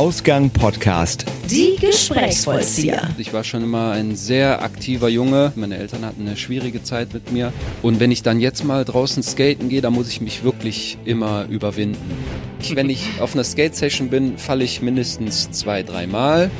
[0.00, 1.26] Ausgang Podcast.
[1.50, 3.10] Die Gesprächsvollzieher.
[3.18, 5.52] Ich war schon immer ein sehr aktiver Junge.
[5.56, 7.52] Meine Eltern hatten eine schwierige Zeit mit mir.
[7.82, 11.44] Und wenn ich dann jetzt mal draußen skaten gehe, dann muss ich mich wirklich immer
[11.50, 12.16] überwinden.
[12.72, 16.50] Wenn ich auf einer Skate-Session bin, falle ich mindestens zwei, dreimal.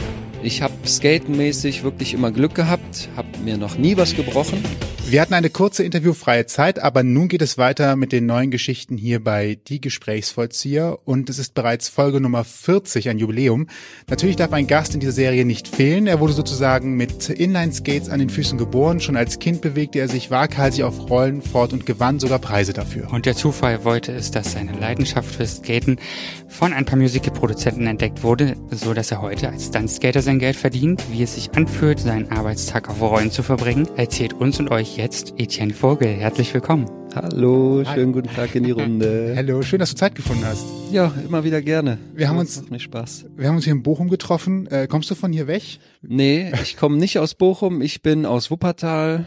[0.42, 4.62] Ich habe skatenmäßig wirklich immer Glück gehabt, habe mir noch nie was gebrochen.
[5.10, 8.96] Wir hatten eine kurze interviewfreie Zeit, aber nun geht es weiter mit den neuen Geschichten
[8.96, 13.66] hier bei Die Gesprächsvollzieher und es ist bereits Folge Nummer 40, ein Jubiläum.
[14.08, 16.06] Natürlich darf ein Gast in dieser Serie nicht fehlen.
[16.06, 19.00] Er wurde sozusagen mit Inline-Skates an den Füßen geboren.
[19.00, 23.12] Schon als Kind bewegte er sich waghalsig auf Rollen fort und gewann sogar Preise dafür.
[23.12, 25.98] Und der Zufall wollte es, dass seine Leidenschaft fürs Skaten
[26.46, 31.02] von ein paar Musical-Produzenten entdeckt wurde, so dass er heute als Stuntskater sein Geld verdient.
[31.10, 35.32] Wie es sich anfühlt, seinen Arbeitstag auf Rollen zu verbringen, erzählt uns und euch jetzt
[35.38, 36.08] Etienne Vogel.
[36.08, 36.84] Herzlich willkommen.
[37.14, 39.32] Hallo, schönen guten Tag in die Runde.
[39.36, 40.66] Hallo, schön, dass du Zeit gefunden hast.
[40.92, 41.96] Ja, immer wieder gerne.
[42.12, 43.24] Wir haben uns, macht mir Spaß.
[43.34, 44.66] Wir haben uns hier in Bochum getroffen.
[44.66, 45.78] Äh, kommst du von hier weg?
[46.02, 47.80] Nee, ich komme nicht aus Bochum.
[47.80, 49.24] Ich bin aus Wuppertal,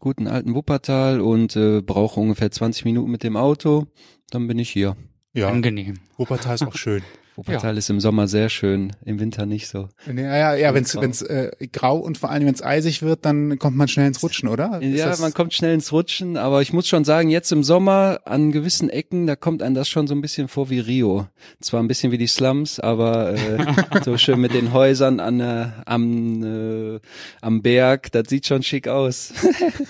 [0.00, 3.86] guten alten Wuppertal und äh, brauche ungefähr 20 Minuten mit dem Auto.
[4.30, 4.96] Dann bin ich hier.
[5.34, 5.50] Ja.
[5.50, 5.96] Angenehm.
[6.16, 7.02] Wuppertal ist auch schön.
[7.36, 7.78] Wuppertal Ja.
[7.78, 9.88] ist im Sommer sehr schön, im Winter nicht so.
[10.06, 11.00] Ja, ja, ja wenn es grau.
[11.02, 14.22] wenn's, äh, grau und vor allem wenn es eisig wird, dann kommt man schnell ins
[14.22, 14.80] Rutschen, oder?
[14.80, 18.20] Ist Ja, man kommt schnell ins Rutschen, aber ich muss schon sagen, jetzt im Sommer
[18.24, 21.26] an gewissen Ecken, da kommt einem das schon so ein bisschen vor wie Rio.
[21.60, 23.64] Zwar ein bisschen wie die Slums, aber äh,
[24.04, 27.00] so schön mit den Häusern an, äh, am, äh,
[27.40, 29.32] am Berg, das sieht schon schick aus.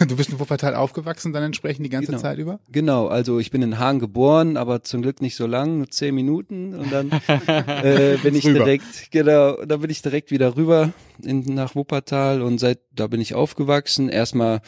[0.08, 2.20] Du bist in Wuppertal aufgewachsen dann entsprechend die ganze Genau.
[2.22, 2.58] Zeit über?
[2.70, 6.14] genau, also ich bin in Hahn geboren, aber zum Glück nicht so lang, nur zehn
[6.14, 7.10] Minuten und dann
[7.82, 8.60] äh, bin ich Rüber.
[8.60, 13.20] direkt, genau, dann bin ich direkt wieder rüber in, nach Wuppertal und seit da bin
[13.20, 14.08] ich aufgewachsen.
[14.08, 14.60] Erstmal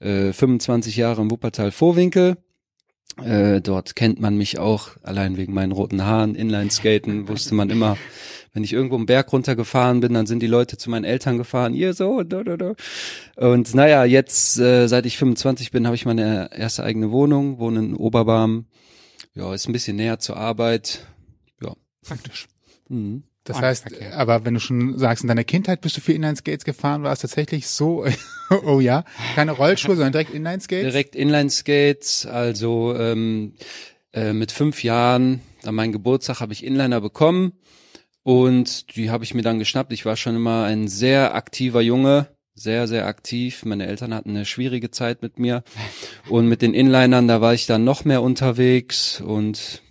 [0.00, 2.36] äh, 25 Jahre in Wuppertal Vorwinkel.
[3.22, 7.96] Äh, dort kennt man mich auch, allein wegen meinen roten Haaren, Inline-Skaten, wusste man immer,
[8.52, 11.74] wenn ich irgendwo einen Berg runtergefahren bin, dann sind die Leute zu meinen Eltern gefahren,
[11.74, 12.74] ihr so, da, da, da.
[13.36, 17.80] Und naja, jetzt, äh, seit ich 25 bin, habe ich meine erste eigene Wohnung, wohne
[17.80, 18.66] in Oberbarm.
[19.34, 21.06] Ja, ist ein bisschen näher zur Arbeit.
[22.08, 22.48] Praktisch.
[22.88, 23.22] Mhm.
[23.48, 27.02] Das heißt, aber wenn du schon sagst, in deiner Kindheit bist du für Inline-Skates gefahren,
[27.02, 28.04] war es tatsächlich so,
[28.66, 29.04] oh ja,
[29.34, 30.84] keine Rollschuhe, sondern direkt Inline-Skates?
[30.84, 33.54] Direkt Inline-Skates, also ähm,
[34.12, 37.52] äh, mit fünf Jahren, an meinem Geburtstag habe ich Inliner bekommen
[38.22, 39.92] und die habe ich mir dann geschnappt.
[39.92, 43.64] Ich war schon immer ein sehr aktiver Junge, sehr, sehr aktiv.
[43.64, 45.62] Meine Eltern hatten eine schwierige Zeit mit mir
[46.28, 49.82] und mit den Inlinern, da war ich dann noch mehr unterwegs und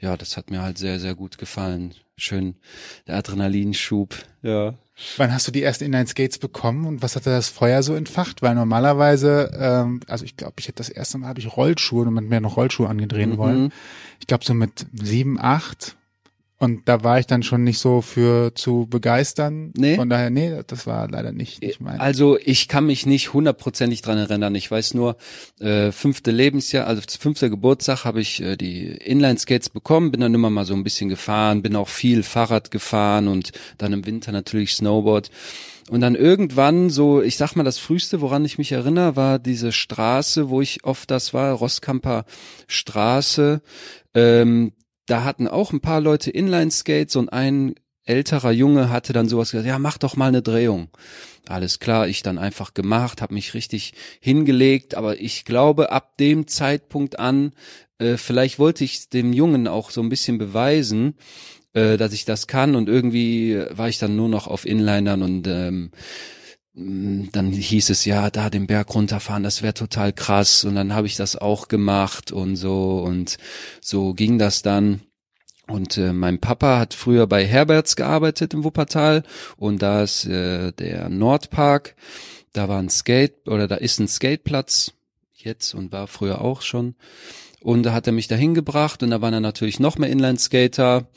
[0.00, 1.94] ja, das hat mir halt sehr, sehr gut gefallen.
[2.16, 2.56] Schön
[3.06, 4.74] der Adrenalinschub, ja.
[5.16, 8.42] Wann hast du die ersten Inline-Skates bekommen und was hatte das Feuer so entfacht?
[8.42, 12.12] Weil normalerweise, ähm, also ich glaube, ich hätte das erste Mal habe ich Rollschuhe und
[12.12, 13.36] man hat mir noch Rollschuhe angedrehen Mhm.
[13.38, 13.72] wollen.
[14.20, 15.96] Ich glaube so mit sieben, acht.
[16.62, 19.72] Und da war ich dann schon nicht so für zu begeistern.
[19.78, 19.96] Nee?
[19.96, 21.98] Von daher, nee, das war leider nicht, nicht mein.
[21.98, 24.54] Also ich kann mich nicht hundertprozentig dran erinnern.
[24.54, 25.16] Ich weiß nur,
[25.58, 30.50] äh, fünfte Lebensjahr, also fünfter Geburtstag habe ich äh, die Inline-Skates bekommen, bin dann immer
[30.50, 34.74] mal so ein bisschen gefahren, bin auch viel Fahrrad gefahren und dann im Winter natürlich
[34.74, 35.30] Snowboard.
[35.88, 39.72] Und dann irgendwann so, ich sag mal, das früheste, woran ich mich erinnere, war diese
[39.72, 42.26] Straße, wo ich oft das war, Rosskamper
[42.68, 43.62] Straße.
[44.12, 44.72] Ähm,
[45.10, 49.66] da hatten auch ein paar Leute Inline-Skates und ein älterer Junge hatte dann sowas gesagt,
[49.66, 50.88] ja, mach doch mal eine Drehung.
[51.48, 56.46] Alles klar, ich dann einfach gemacht, habe mich richtig hingelegt, aber ich glaube, ab dem
[56.46, 57.52] Zeitpunkt an,
[57.98, 61.14] äh, vielleicht wollte ich dem Jungen auch so ein bisschen beweisen,
[61.72, 65.46] äh, dass ich das kann und irgendwie war ich dann nur noch auf Inlinern und
[65.46, 65.90] ähm,
[67.32, 71.06] dann hieß es ja, da den Berg runterfahren, das wäre total krass und dann habe
[71.06, 73.36] ich das auch gemacht und so und
[73.80, 75.00] so ging das dann.
[75.66, 79.22] Und äh, mein Papa hat früher bei Herberts gearbeitet im Wuppertal
[79.56, 81.94] und da ist äh, der Nordpark,
[82.52, 84.92] da war ein Skate oder da ist ein Skateplatz
[85.34, 86.96] jetzt und war früher auch schon.
[87.60, 91.08] Und da hat er mich dahin gebracht und da waren dann natürlich noch mehr Inline-Skater.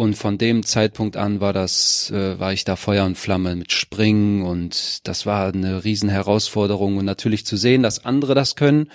[0.00, 3.70] Und von dem Zeitpunkt an war das, äh, war ich da Feuer und Flamme mit
[3.70, 8.90] Springen und das war eine riesen Herausforderung und natürlich zu sehen, dass andere das können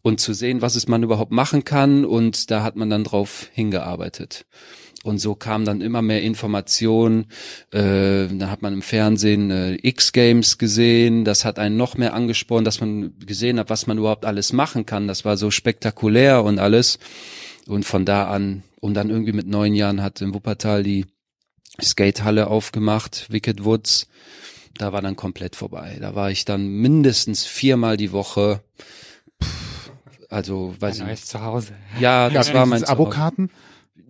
[0.00, 3.50] und zu sehen, was es man überhaupt machen kann und da hat man dann drauf
[3.52, 4.46] hingearbeitet.
[5.04, 7.26] Und so kam dann immer mehr Information.
[7.70, 11.26] Äh, da hat man im Fernsehen äh, X-Games gesehen.
[11.26, 14.86] Das hat einen noch mehr angespornt, dass man gesehen hat, was man überhaupt alles machen
[14.86, 15.08] kann.
[15.08, 16.98] Das war so spektakulär und alles.
[17.66, 21.06] Und von da an, und dann irgendwie mit neun Jahren hat in Wuppertal die
[21.80, 24.08] Skatehalle aufgemacht, Wicked Woods.
[24.76, 25.98] Da war dann komplett vorbei.
[26.00, 28.60] Da war ich dann mindestens viermal die Woche.
[29.40, 29.90] Pff,
[30.30, 31.74] Also, weiß Ein ich neues Zuhause.
[32.00, 32.92] Ja, das Gab's war mein Zuhause.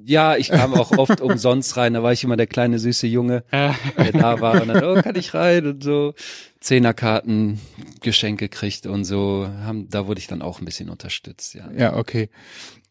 [0.04, 1.94] Ja, ich kam auch oft umsonst rein.
[1.94, 4.60] Da war ich immer der kleine süße Junge, der da war.
[4.62, 6.14] Und dann, oh, kann ich rein und so.
[6.60, 7.60] Zehnerkarten,
[8.00, 9.48] Geschenke kriegt und so.
[9.64, 11.70] Haben, da wurde ich dann auch ein bisschen unterstützt, ja.
[11.76, 12.30] Ja, okay.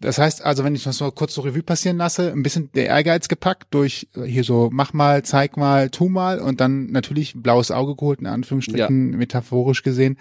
[0.01, 2.87] Das heißt also, wenn ich das mal kurz so Revue passieren lasse, ein bisschen der
[2.87, 7.33] Ehrgeiz gepackt durch äh, hier so mach mal, zeig mal, tu mal und dann natürlich
[7.35, 9.17] blaues Auge geholt, in Anführungsstrichen, ja.
[9.17, 10.17] metaphorisch gesehen.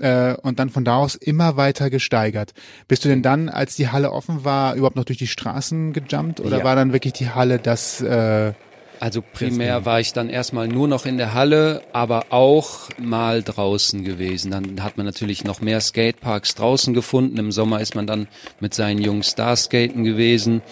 [0.00, 2.52] Äh, und dann von da aus immer weiter gesteigert.
[2.88, 6.40] Bist du denn dann, als die Halle offen war, überhaupt noch durch die Straßen gejumpt
[6.40, 6.64] oder ja.
[6.64, 8.52] war dann wirklich die Halle das äh,
[9.00, 14.04] also primär war ich dann erstmal nur noch in der Halle, aber auch mal draußen
[14.04, 14.50] gewesen.
[14.50, 17.36] Dann hat man natürlich noch mehr Skateparks draußen gefunden.
[17.36, 18.28] Im Sommer ist man dann
[18.60, 20.62] mit seinen Jungs Starskaten gewesen.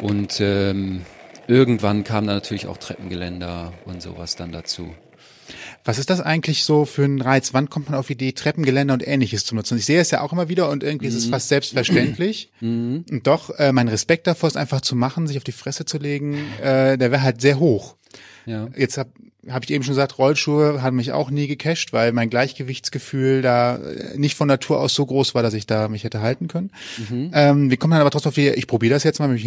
[0.00, 1.02] Und ähm,
[1.46, 4.94] irgendwann kam dann natürlich auch Treppengeländer und sowas dann dazu.
[5.84, 7.54] Was ist das eigentlich so für ein Reiz?
[7.54, 9.78] Wann kommt man auf die Idee, Treppengeländer und ähnliches zu nutzen?
[9.78, 11.12] Ich sehe es ja auch immer wieder und irgendwie mhm.
[11.12, 11.30] ist es mhm.
[11.30, 12.50] fast selbstverständlich.
[12.62, 13.04] Mhm.
[13.10, 15.98] Und doch, äh, mein Respekt davor ist einfach zu machen, sich auf die Fresse zu
[15.98, 17.96] legen, äh, der wäre halt sehr hoch.
[18.46, 18.68] Ja.
[18.76, 19.10] Jetzt habe
[19.48, 23.76] hab ich eben schon gesagt, Rollschuhe haben mich auch nie gecasht, weil mein Gleichgewichtsgefühl da
[23.76, 26.70] äh, nicht von Natur aus so groß war, dass ich da mich hätte halten können.
[27.08, 27.30] Mhm.
[27.34, 29.42] Ähm, wir kommen dann aber trotzdem auf die, ich probiere das jetzt mal, wenn ich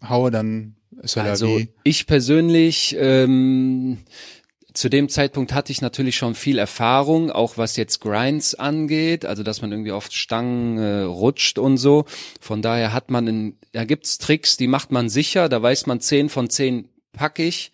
[0.00, 1.68] hinhaue, dann ist er also, da wie.
[1.82, 3.98] Ich persönlich ähm,
[4.78, 9.42] zu dem Zeitpunkt hatte ich natürlich schon viel Erfahrung, auch was jetzt Grinds angeht, also
[9.42, 12.04] dass man irgendwie oft Stangen äh, rutscht und so.
[12.40, 16.00] Von daher hat man, in, da gibt's Tricks, die macht man sicher, da weiß man
[16.00, 17.72] zehn von zehn pack ich.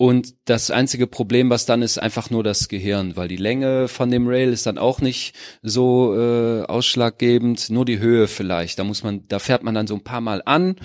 [0.00, 4.12] Und das einzige Problem, was dann ist, einfach nur das Gehirn, weil die Länge von
[4.12, 8.78] dem Rail ist dann auch nicht so äh, ausschlaggebend, nur die Höhe vielleicht.
[8.78, 10.76] Da muss man, da fährt man dann so ein paar Mal an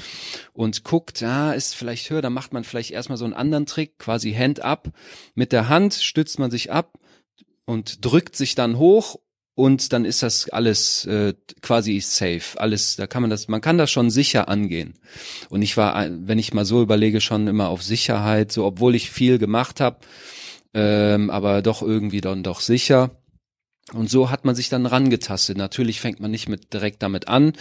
[0.52, 4.00] und guckt, ja, ist vielleicht höher, dann macht man vielleicht erstmal so einen anderen Trick,
[4.00, 4.92] quasi Hand up.
[5.36, 6.98] Mit der Hand stützt man sich ab
[7.66, 9.20] und drückt sich dann hoch
[9.56, 12.60] und dann ist das alles äh, quasi safe.
[12.60, 14.96] Alles, da kann man das, man kann das schon sicher angehen.
[15.50, 19.12] Und ich war, wenn ich mal so überlege, schon immer auf Sicherheit, so obwohl ich
[19.12, 19.98] viel gemacht habe,
[20.74, 23.12] ähm, aber doch irgendwie dann doch sicher.
[23.92, 25.58] Und so hat man sich dann rangetastet.
[25.58, 27.54] Natürlich fängt man nicht mit direkt damit an.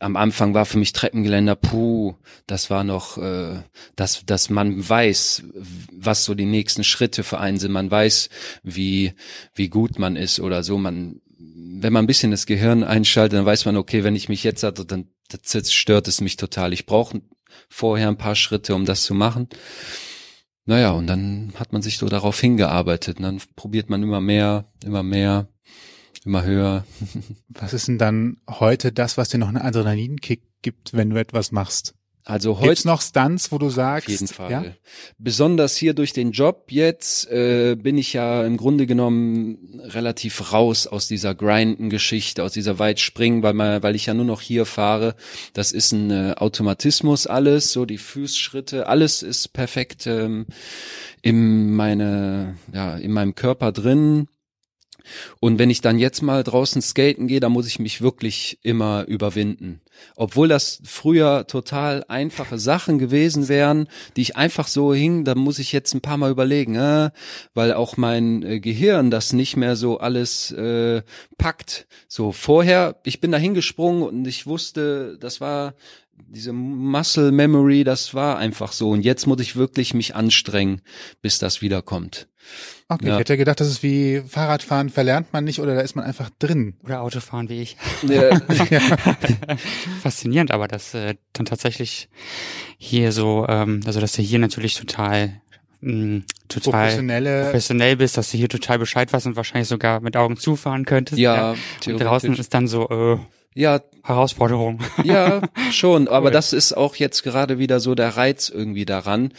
[0.00, 2.14] Am Anfang war für mich Treppengeländer, puh,
[2.46, 3.62] das war noch, äh,
[3.96, 5.44] dass, dass man weiß,
[5.92, 7.72] was so die nächsten Schritte für einen sind.
[7.72, 8.28] Man weiß,
[8.64, 9.14] wie,
[9.54, 10.76] wie gut man ist oder so.
[10.78, 11.20] Man,
[11.70, 14.62] wenn man ein bisschen das Gehirn einschaltet, dann weiß man, okay, wenn ich mich jetzt
[14.62, 16.72] hatte, dann das stört es mich total.
[16.72, 17.20] Ich brauche
[17.68, 19.48] vorher ein paar Schritte, um das zu machen.
[20.64, 23.18] Naja, und dann hat man sich so darauf hingearbeitet.
[23.18, 25.48] Und dann probiert man immer mehr, immer mehr,
[26.24, 26.86] immer höher.
[27.48, 31.52] Was ist denn dann heute das, was dir noch einen Adrenalinkick gibt, wenn du etwas
[31.52, 31.94] machst?
[32.28, 34.50] Also heute noch Stunts, wo du sagst, auf jeden Fall.
[34.50, 34.64] Ja?
[35.16, 40.86] Besonders hier durch den Job jetzt äh, bin ich ja im Grunde genommen relativ raus
[40.86, 45.14] aus dieser Grinden-Geschichte, aus dieser Weitspringen, weil man, weil ich ja nur noch hier fahre.
[45.54, 50.44] Das ist ein äh, Automatismus alles, so die Fußschritte, alles ist perfekt ähm,
[51.22, 54.28] in meine, ja, in meinem Körper drin.
[55.40, 59.04] Und wenn ich dann jetzt mal draußen skaten gehe, dann muss ich mich wirklich immer
[59.06, 59.80] überwinden.
[60.16, 65.58] Obwohl das früher total einfache Sachen gewesen wären, die ich einfach so hing, da muss
[65.58, 67.10] ich jetzt ein paar Mal überlegen, äh,
[67.54, 71.02] weil auch mein äh, Gehirn das nicht mehr so alles äh,
[71.36, 71.86] packt.
[72.06, 75.74] So vorher, ich bin da hingesprungen und ich wusste, das war
[76.26, 78.90] diese Muscle Memory, das war einfach so.
[78.90, 80.82] Und jetzt muss ich wirklich mich anstrengen,
[81.22, 82.28] bis das wiederkommt.
[82.88, 83.14] Okay, ja.
[83.14, 86.30] ich hätte gedacht, das ist wie Fahrradfahren verlernt man nicht oder da ist man einfach
[86.38, 86.74] drin.
[86.84, 87.76] Oder Autofahren wie ich.
[88.08, 88.40] Ja.
[90.02, 92.08] Faszinierend, aber dass äh, dann tatsächlich
[92.78, 95.42] hier so, ähm, also dass du hier natürlich total
[95.80, 96.96] mh, mm, total
[97.44, 101.18] professionell bist, dass du hier total Bescheid weißt und wahrscheinlich sogar mit Augen zufahren könntest.
[101.18, 101.54] Ja,
[101.84, 101.92] ja.
[101.92, 103.18] Und draußen ist dann so, äh,
[103.54, 104.80] ja, Herausforderung.
[105.04, 106.08] Ja, schon.
[106.08, 106.32] Aber cool.
[106.32, 109.32] das ist auch jetzt gerade wieder so der Reiz irgendwie daran,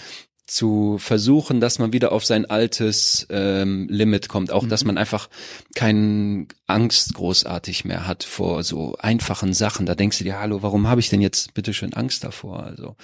[0.50, 4.51] zu versuchen, dass man wieder auf sein altes ähm, Limit kommt.
[4.51, 4.70] Auch, mhm.
[4.70, 5.30] dass man einfach
[5.75, 9.86] keine Angst großartig mehr hat vor so einfachen Sachen.
[9.86, 12.63] Da denkst du dir, hallo, warum habe ich denn jetzt bitte schön Angst davor?
[12.63, 12.96] Also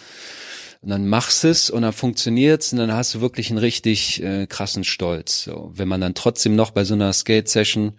[0.85, 4.45] und dann machst es und dann funktioniert's und dann hast du wirklich einen richtig äh,
[4.45, 5.41] krassen Stolz.
[5.41, 7.93] So, wenn man dann trotzdem noch bei so einer Skate-Session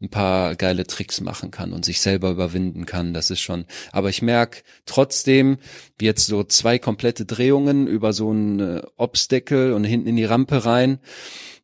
[0.00, 3.64] ein paar geile Tricks machen kann und sich selber überwinden kann, das ist schon.
[3.90, 5.58] Aber ich merk trotzdem,
[5.98, 10.24] wie jetzt so zwei komplette Drehungen über so ein äh, Obstacle und hinten in die
[10.24, 11.00] Rampe rein.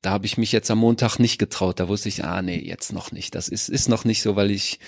[0.02, 1.78] Da habe ich mich jetzt am Montag nicht getraut.
[1.78, 3.36] Da wusste ich, ah nee, jetzt noch nicht.
[3.36, 4.80] Das ist, ist noch nicht so, weil ich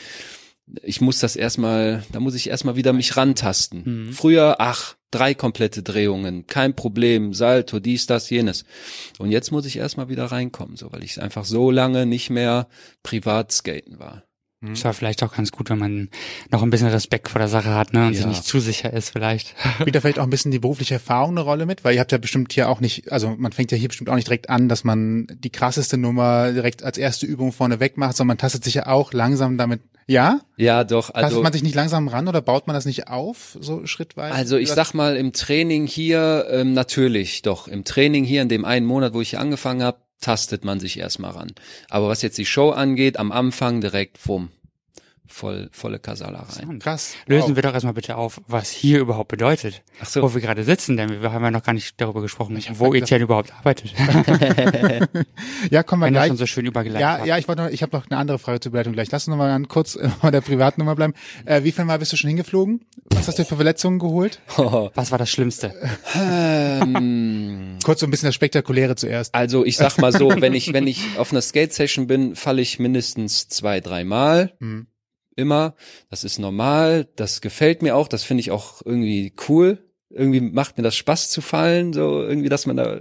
[0.83, 3.83] ich muss das erstmal, da muss ich erstmal wieder mich rantasten.
[3.85, 4.13] Mhm.
[4.13, 8.65] Früher, ach, drei komplette Drehungen, kein Problem, Salto, dies, das, jenes.
[9.19, 12.69] Und jetzt muss ich erstmal wieder reinkommen, so, weil ich einfach so lange nicht mehr
[13.03, 14.25] privat skaten war.
[14.63, 16.09] Ist aber vielleicht auch ganz gut, wenn man
[16.51, 18.19] noch ein bisschen Respekt vor der Sache hat, ne, und Ja.
[18.19, 19.55] sich nicht zu sicher ist vielleicht.
[19.81, 21.85] Spielt da vielleicht auch ein bisschen die berufliche Erfahrung eine Rolle mit?
[21.85, 24.15] Weil ihr habt ja bestimmt hier auch nicht, also man fängt ja hier bestimmt auch
[24.15, 28.17] nicht direkt an, dass man die krasseste Nummer direkt als erste Übung vorne weg macht,
[28.17, 30.41] sondern man tastet sich ja auch langsam damit, ja?
[30.57, 31.09] Ja, doch.
[31.11, 34.35] Tastet Also man sich nicht langsam ran oder baut man das nicht auf, so schrittweise?
[34.35, 38.65] Also ich sag mal, im Training hier, ähm, natürlich, doch, im Training hier in dem
[38.65, 41.53] einen Monat, wo ich hier angefangen habe, tastet man sich erstmal ran.
[41.91, 44.51] Aber was jetzt die Show angeht, am Anfang direkt, bumm,
[45.29, 46.79] voll, volle Kasala rein.
[46.79, 47.15] Krass.
[47.27, 47.57] Lösen Wow.
[47.57, 49.83] wir doch erstmal bitte auf, was hier überhaupt bedeutet.
[50.01, 50.23] Ach so.
[50.23, 53.25] Wo wir gerade sitzen, denn wir haben ja noch gar nicht darüber gesprochen, wo Etienne
[53.25, 53.93] überhaupt arbeitet.
[55.71, 56.29] Ja, kommen wir Wenn gleich.
[56.29, 58.61] schon so schön übergeleitet Ja, ja, ich wollte noch, ich habe noch eine andere Frage
[58.61, 59.11] zur Beleidigung gleich.
[59.11, 61.15] Lass uns noch mal ganz kurz äh, bei der Privatnummer bleiben.
[61.45, 62.85] Äh, wie viel Mal bist du schon hingeflogen?
[63.11, 64.41] Was hast du für Verletzungen geholt?
[64.57, 65.75] Was war das Schlimmste?
[66.15, 69.35] ähm, Kurz so ein bisschen das Spektakuläre zuerst.
[69.35, 72.79] also ich sag mal so, wenn ich, wenn ich auf einer Skate-Session bin, falle ich
[72.79, 74.53] mindestens zwei, dreimal.
[74.61, 74.87] Hm.
[75.37, 75.75] Immer.
[76.11, 77.07] Das ist normal.
[77.17, 78.09] Das gefällt mir auch.
[78.09, 79.79] Das finde ich auch irgendwie cool.
[80.11, 83.01] Irgendwie macht mir das Spaß zu fallen, so irgendwie, dass man da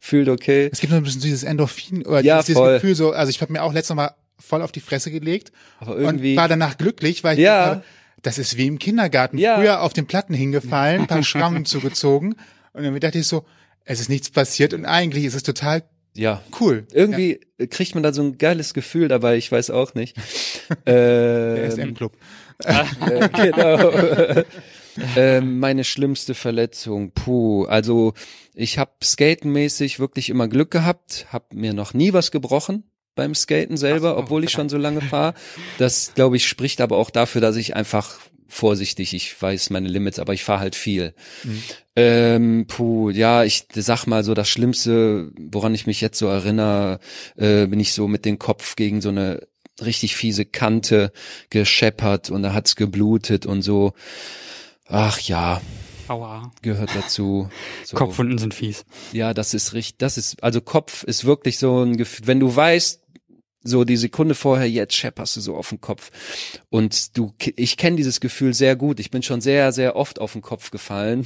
[0.00, 0.68] fühlt, okay.
[0.72, 2.74] Es gibt so ein bisschen dieses Endorphin oder Ja, dieses, voll.
[2.74, 5.96] Gefühl so, also ich habe mir auch letztes Mal voll auf die Fresse gelegt Aber
[5.96, 6.32] irgendwie.
[6.32, 7.60] und war danach glücklich, weil ich Ja.
[7.64, 7.84] gedacht habe,
[8.22, 9.38] das ist wie im Kindergarten.
[9.38, 9.56] Ja.
[9.56, 12.34] Früher auf den Platten hingefallen, paar Schrammen zugezogen
[12.72, 13.44] und dann dachte ich so,
[13.84, 15.84] es ist nichts passiert und eigentlich ist es total
[16.18, 16.84] ja, cool.
[16.92, 20.16] Irgendwie kriegt man da so ein geiles Gefühl dabei, ich weiß auch nicht.
[20.86, 22.12] Der ähm, SM-Club.
[22.64, 23.92] äh, genau.
[25.16, 28.14] ähm, meine schlimmste Verletzung, puh, also
[28.54, 33.76] ich habe skatenmäßig wirklich immer Glück gehabt, habe mir noch nie was gebrochen beim Skaten
[33.76, 35.34] selber, so, obwohl ich schon so lange fahre.
[35.78, 40.18] Das, glaube ich, spricht aber auch dafür, dass ich einfach vorsichtig, ich weiß meine Limits,
[40.18, 41.14] aber ich fahre halt viel.
[41.94, 46.98] Ähm, puh, ja, ich sag mal so, das Schlimmste, woran ich mich jetzt so erinnere,
[47.36, 49.46] äh, bin ich so mit dem Kopf gegen so eine
[49.84, 51.12] richtig fiese Kante
[51.50, 53.92] gescheppert und da hat's geblutet und so.
[54.86, 55.60] Ach ja,
[56.08, 56.50] Aua.
[56.62, 57.48] gehört dazu.
[57.84, 57.96] So.
[57.96, 58.84] Kopfwunden sind fies.
[59.12, 62.54] Ja, das ist richtig, das ist, also Kopf ist wirklich so ein Gefühl, wenn du
[62.54, 63.02] weißt,
[63.68, 66.10] so die Sekunde vorher, jetzt schepperst du so auf den Kopf.
[66.70, 69.00] Und du, ich kenne dieses Gefühl sehr gut.
[69.00, 71.24] Ich bin schon sehr, sehr oft auf den Kopf gefallen.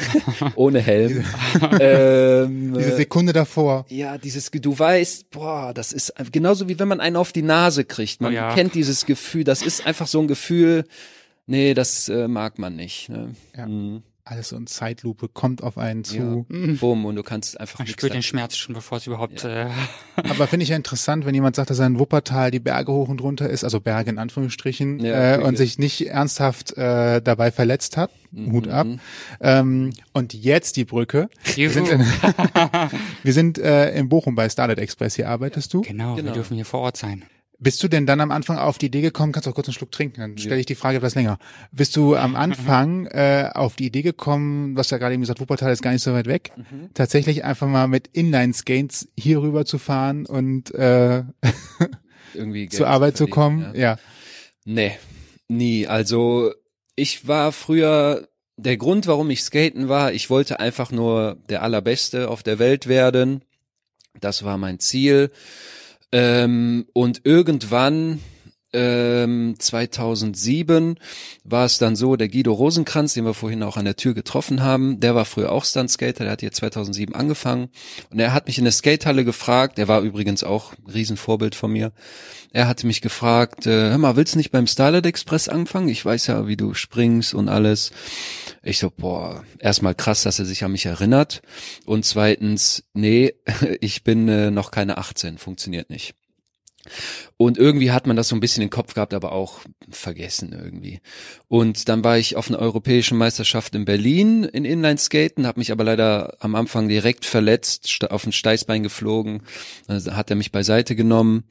[0.54, 1.24] Ohne Helm.
[1.80, 3.86] ähm, Diese Sekunde davor.
[3.88, 7.84] ja, dieses, du weißt, boah, das ist genauso wie wenn man einen auf die Nase
[7.84, 8.20] kriegt.
[8.20, 8.54] Man ja.
[8.54, 10.84] kennt dieses Gefühl, das ist einfach so ein Gefühl,
[11.46, 13.08] nee, das äh, mag man nicht.
[13.08, 13.34] Ne?
[13.56, 13.66] Ja.
[13.66, 14.02] Mhm.
[14.24, 16.46] Alles so in Zeitlupe kommt auf einen zu.
[16.78, 18.22] Bumm, und du kannst einfach Man spürt den.
[18.22, 19.44] Schmerz schon, bevor es überhaupt.
[19.44, 19.66] Äh,
[20.16, 23.08] Aber finde ich ja interessant, wenn jemand sagt, dass er in Wuppertal die Berge hoch
[23.08, 27.50] und runter ist, also Berge in Anführungsstrichen, Ja, äh, und sich nicht ernsthaft äh, dabei
[27.50, 28.10] verletzt hat.
[28.30, 28.86] Mhm, Hut ab.
[29.40, 31.28] Ähm, und jetzt die Brücke.
[31.56, 32.00] Wir sind, in,
[33.22, 35.16] wir sind äh, in Bochum bei Starlight Express.
[35.16, 35.80] Hier arbeitest du.
[35.80, 36.34] genau, wir Genau.
[36.34, 37.24] dürfen hier vor Ort sein.
[37.62, 39.92] Bist du denn dann am Anfang auf die Idee gekommen, kannst auch kurz einen Schluck
[39.92, 41.38] trinken, dann stelle ich die Frage etwas länger.
[41.72, 45.70] Bist du am Anfang äh, auf die Idee gekommen, was ja gerade eben gesagt, Wuppertal
[45.70, 46.52] ist gar nicht so weit weg,
[46.94, 51.22] tatsächlich einfach mal mit Inline-Skates hier rüber zu fahren und äh,
[52.34, 53.74] irgendwie Geld zur Arbeit zu verdienen, kommen?
[53.74, 53.80] Ja.
[53.80, 53.98] Ja.
[54.64, 54.92] Nee,
[55.48, 55.86] nie.
[55.86, 56.52] Also
[56.96, 62.28] ich war früher, der Grund, warum ich skaten war, ich wollte einfach nur der Allerbeste
[62.28, 63.44] auf der Welt werden.
[64.20, 65.30] Das war mein Ziel.
[66.12, 68.20] Ähm, und irgendwann,
[68.72, 70.98] ähm, 2007,
[71.44, 74.62] war es dann so, der Guido Rosenkranz, den wir vorhin auch an der Tür getroffen
[74.62, 77.68] haben, der war früher auch Stunt-Skater, der hat hier 2007 angefangen.
[78.10, 81.72] Und er hat mich in der Skatehalle gefragt, der war übrigens auch ein Riesenvorbild von
[81.72, 81.92] mir.
[82.52, 85.88] Er hatte mich gefragt, äh, hör mal, willst du nicht beim Starlight Express anfangen?
[85.88, 87.92] Ich weiß ja, wie du springst und alles.
[88.62, 91.42] Ich so, boah, erstmal krass, dass er sich an mich erinnert.
[91.86, 93.34] Und zweitens, nee,
[93.80, 96.14] ich bin äh, noch keine 18, funktioniert nicht.
[97.36, 99.60] Und irgendwie hat man das so ein bisschen im Kopf gehabt, aber auch
[99.90, 101.00] vergessen irgendwie.
[101.48, 105.84] Und dann war ich auf einer europäischen Meisterschaft in Berlin in Inline-Skaten, habe mich aber
[105.84, 109.42] leider am Anfang direkt verletzt, auf ein Steißbein geflogen.
[109.86, 111.44] Dann hat er mich beiseite genommen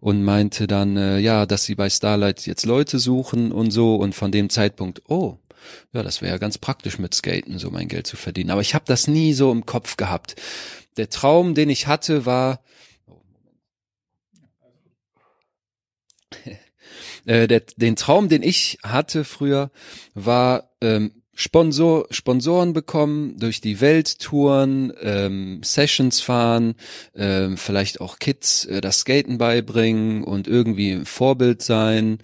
[0.00, 3.96] und meinte dann, äh, ja, dass sie bei Starlight jetzt Leute suchen und so.
[3.96, 5.38] Und von dem Zeitpunkt, oh,
[5.92, 8.50] ja, das wäre ja ganz praktisch mit Skaten, so mein Geld zu verdienen.
[8.50, 10.36] Aber ich habe das nie so im Kopf gehabt.
[10.96, 12.60] Der Traum, den ich hatte, war,
[17.26, 19.70] äh, der, den Traum, den ich hatte früher,
[20.14, 26.76] war ähm, Sponsor, Sponsoren bekommen, durch die Welt touren, ähm, Sessions fahren,
[27.14, 32.18] ähm, vielleicht auch Kids äh, das Skaten beibringen und irgendwie ein Vorbild sein.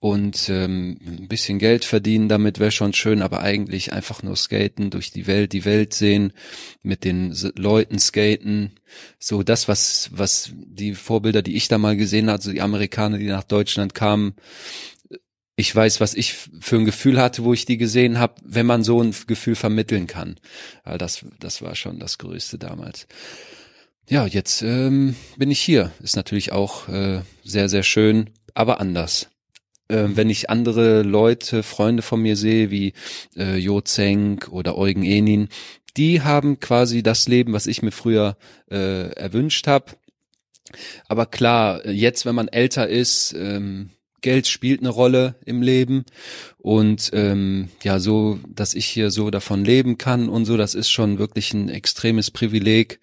[0.00, 4.90] Und ähm, ein bisschen Geld verdienen damit wäre schon schön, aber eigentlich einfach nur skaten,
[4.90, 6.32] durch die Welt, die Welt sehen,
[6.82, 8.72] mit den Leuten skaten,
[9.18, 13.18] so das, was, was die Vorbilder, die ich da mal gesehen habe, also die Amerikaner,
[13.18, 14.34] die nach Deutschland kamen,
[15.54, 18.82] ich weiß, was ich für ein Gefühl hatte, wo ich die gesehen habe, wenn man
[18.82, 20.36] so ein Gefühl vermitteln kann.
[20.84, 23.06] Das, das war schon das Größte damals.
[24.08, 25.92] Ja, jetzt ähm, bin ich hier.
[26.02, 29.29] Ist natürlich auch äh, sehr, sehr schön, aber anders.
[29.90, 32.94] Ähm, wenn ich andere Leute, Freunde von mir sehe, wie
[33.36, 35.48] äh, Jo Zeng oder Eugen Enin,
[35.96, 38.36] die haben quasi das Leben, was ich mir früher
[38.70, 39.92] äh, erwünscht habe.
[41.08, 46.04] Aber klar, jetzt, wenn man älter ist, ähm, Geld spielt eine Rolle im Leben
[46.58, 50.90] und ähm, ja so, dass ich hier so davon leben kann und so, das ist
[50.90, 53.00] schon wirklich ein extremes Privileg.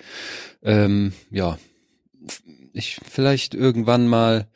[0.63, 1.57] Ähm, ja,
[2.77, 4.47] ich vielleicht irgendwann mal.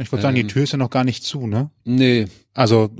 [0.00, 1.70] Ich würde sagen, die ähm, Tür ist ja noch gar nicht zu, ne?
[1.84, 2.26] Nee.
[2.54, 2.90] Also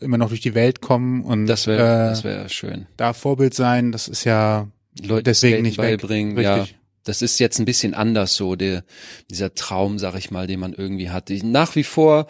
[0.00, 2.86] immer noch durch die Welt kommen und das wäre äh, das wäre schön.
[2.96, 4.68] Da Vorbild sein, das ist ja
[5.00, 6.44] Leute deswegen nicht beibringen, weg.
[6.44, 6.66] ja.
[7.04, 8.84] Das ist jetzt ein bisschen anders so, der,
[9.30, 11.30] dieser Traum, sag ich mal, den man irgendwie hat.
[11.42, 12.26] Nach wie vor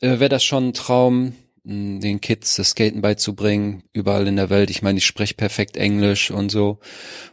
[0.00, 1.32] äh, wäre das schon ein Traum,
[1.64, 4.70] den Kids das Skaten beizubringen, überall in der Welt.
[4.70, 6.80] Ich meine, ich spreche perfekt Englisch und so.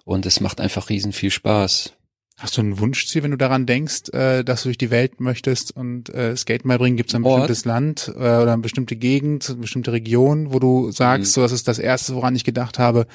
[0.04, 1.94] Und es macht einfach riesen viel Spaß.
[2.40, 5.76] Hast du ein Wunschziel, wenn du daran denkst, äh, dass du durch die Welt möchtest
[5.76, 6.96] und äh, Skaten beibringen?
[6.96, 7.48] Gibt es ein Ort?
[7.48, 11.34] bestimmtes Land äh, oder eine bestimmte Gegend, eine bestimmte Region, wo du sagst, mhm.
[11.34, 13.08] so das ist das Erste, woran ich gedacht habe,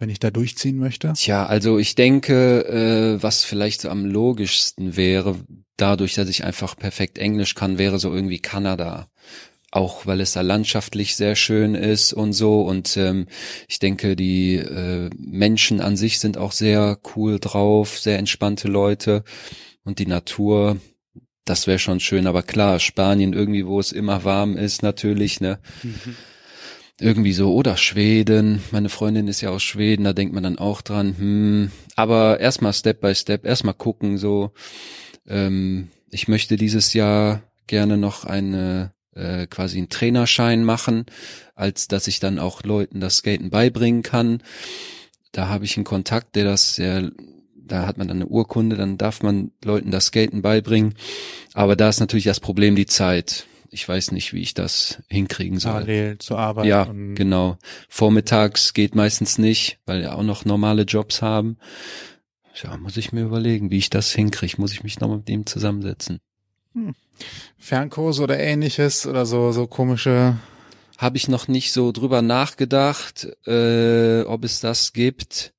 [0.00, 1.12] wenn ich da durchziehen möchte?
[1.12, 5.36] Tja, also ich denke, äh, was vielleicht so am logischsten wäre,
[5.76, 9.06] dadurch, dass ich einfach perfekt Englisch kann, wäre so irgendwie Kanada
[9.76, 12.62] auch weil es da landschaftlich sehr schön ist und so.
[12.62, 13.26] Und ähm,
[13.68, 19.22] ich denke, die äh, Menschen an sich sind auch sehr cool drauf, sehr entspannte Leute.
[19.84, 20.78] Und die Natur,
[21.44, 22.26] das wäre schon schön.
[22.26, 25.58] Aber klar, Spanien irgendwie, wo es immer warm ist, natürlich, ne?
[25.82, 26.16] Mhm.
[26.98, 28.62] Irgendwie so, oder Schweden.
[28.70, 31.14] Meine Freundin ist ja aus Schweden, da denkt man dann auch dran.
[31.18, 31.70] Hm.
[31.94, 34.52] Aber erstmal Step by Step, erstmal gucken, so.
[35.28, 41.06] Ähm, ich möchte dieses Jahr gerne noch eine äh, quasi einen Trainerschein machen,
[41.54, 44.42] als dass ich dann auch Leuten das Skaten beibringen kann.
[45.32, 47.10] Da habe ich einen Kontakt, der das sehr
[47.66, 50.94] da hat man dann eine Urkunde, dann darf man Leuten das Skaten beibringen.
[51.52, 53.46] Aber da ist natürlich das Problem die Zeit.
[53.70, 55.72] Ich weiß nicht, wie ich das hinkriegen soll.
[55.72, 56.66] Parallel zur Arbeit.
[56.66, 57.58] Ja, genau.
[57.88, 61.58] Vormittags geht meistens nicht, weil wir auch noch normale Jobs haben.
[62.62, 64.54] Ja, muss ich mir überlegen, wie ich das hinkriege.
[64.58, 66.20] Muss ich mich noch mit ihm zusammensetzen.
[66.76, 66.94] Hm.
[67.58, 70.36] Fernkurse oder ähnliches oder so, so komische.
[70.98, 75.54] Habe ich noch nicht so drüber nachgedacht, äh, ob es das gibt.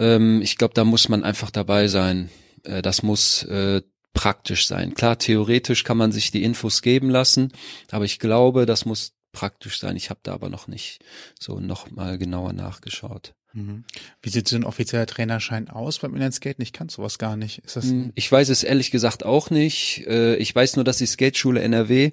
[0.00, 2.28] Ähm, ich glaube, da muss man einfach dabei sein.
[2.64, 4.94] Äh, das muss äh, praktisch sein.
[4.94, 7.52] Klar, theoretisch kann man sich die Infos geben lassen,
[7.92, 9.96] aber ich glaube, das muss praktisch sein.
[9.96, 11.04] Ich habe da aber noch nicht
[11.38, 13.34] so noch mal genauer nachgeschaut.
[13.52, 13.84] Mhm.
[14.22, 16.62] Wie sieht so ein offizieller Trainerschein aus beim Inlineskaten?
[16.62, 17.58] Ich kann sowas gar nicht.
[17.64, 20.04] Ist das hm, ich weiß es ehrlich gesagt auch nicht.
[20.06, 22.12] Äh, ich weiß nur, dass die Skateschule NRW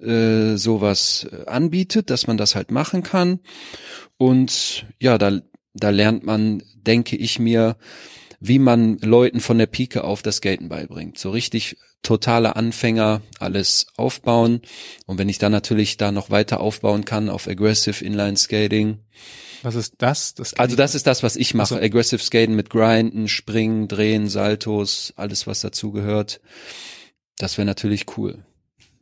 [0.00, 3.40] äh, sowas äh, anbietet, dass man das halt machen kann.
[4.16, 5.40] Und ja, da,
[5.74, 7.76] da lernt man, denke ich mir,
[8.40, 11.18] wie man Leuten von der Pike auf das Skaten beibringt.
[11.18, 14.62] So richtig totale Anfänger, alles aufbauen.
[15.06, 18.98] Und wenn ich dann natürlich da noch weiter aufbauen kann auf Aggressive Inline Skating,
[19.62, 20.34] was ist das?
[20.34, 21.74] das also das ist das, was ich mache.
[21.74, 21.84] Also.
[21.84, 26.40] Aggressive Skaten mit Grinden, Springen, Drehen, Saltos, alles was dazu gehört.
[27.36, 28.44] Das wäre natürlich cool.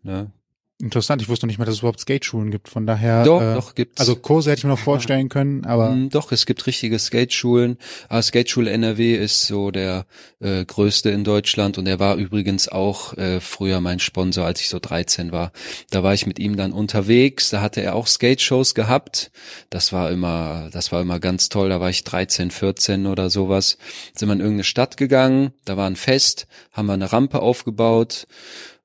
[0.02, 0.30] Ne?
[0.78, 2.68] Interessant, ich wusste noch nicht mal, dass es überhaupt Skateschulen gibt.
[2.68, 3.24] Von daher.
[3.24, 3.98] Doch, äh, doch gibt's.
[3.98, 5.90] Also Kurse hätte ich mir noch vorstellen können, aber.
[5.90, 7.78] Mm, doch, es gibt richtige Skateschulen.
[8.10, 10.04] Aber Skateschule NRW ist so der
[10.40, 14.68] äh, größte in Deutschland und er war übrigens auch äh, früher mein Sponsor, als ich
[14.68, 15.50] so 13 war.
[15.88, 17.48] Da war ich mit ihm dann unterwegs.
[17.48, 19.30] Da hatte er auch Skate-Shows gehabt.
[19.70, 21.70] Das war immer, das war immer ganz toll.
[21.70, 23.78] Da war ich 13, 14 oder sowas.
[24.14, 25.52] Sind wir in irgendeine Stadt gegangen.
[25.64, 28.26] Da war ein Fest, haben wir eine Rampe aufgebaut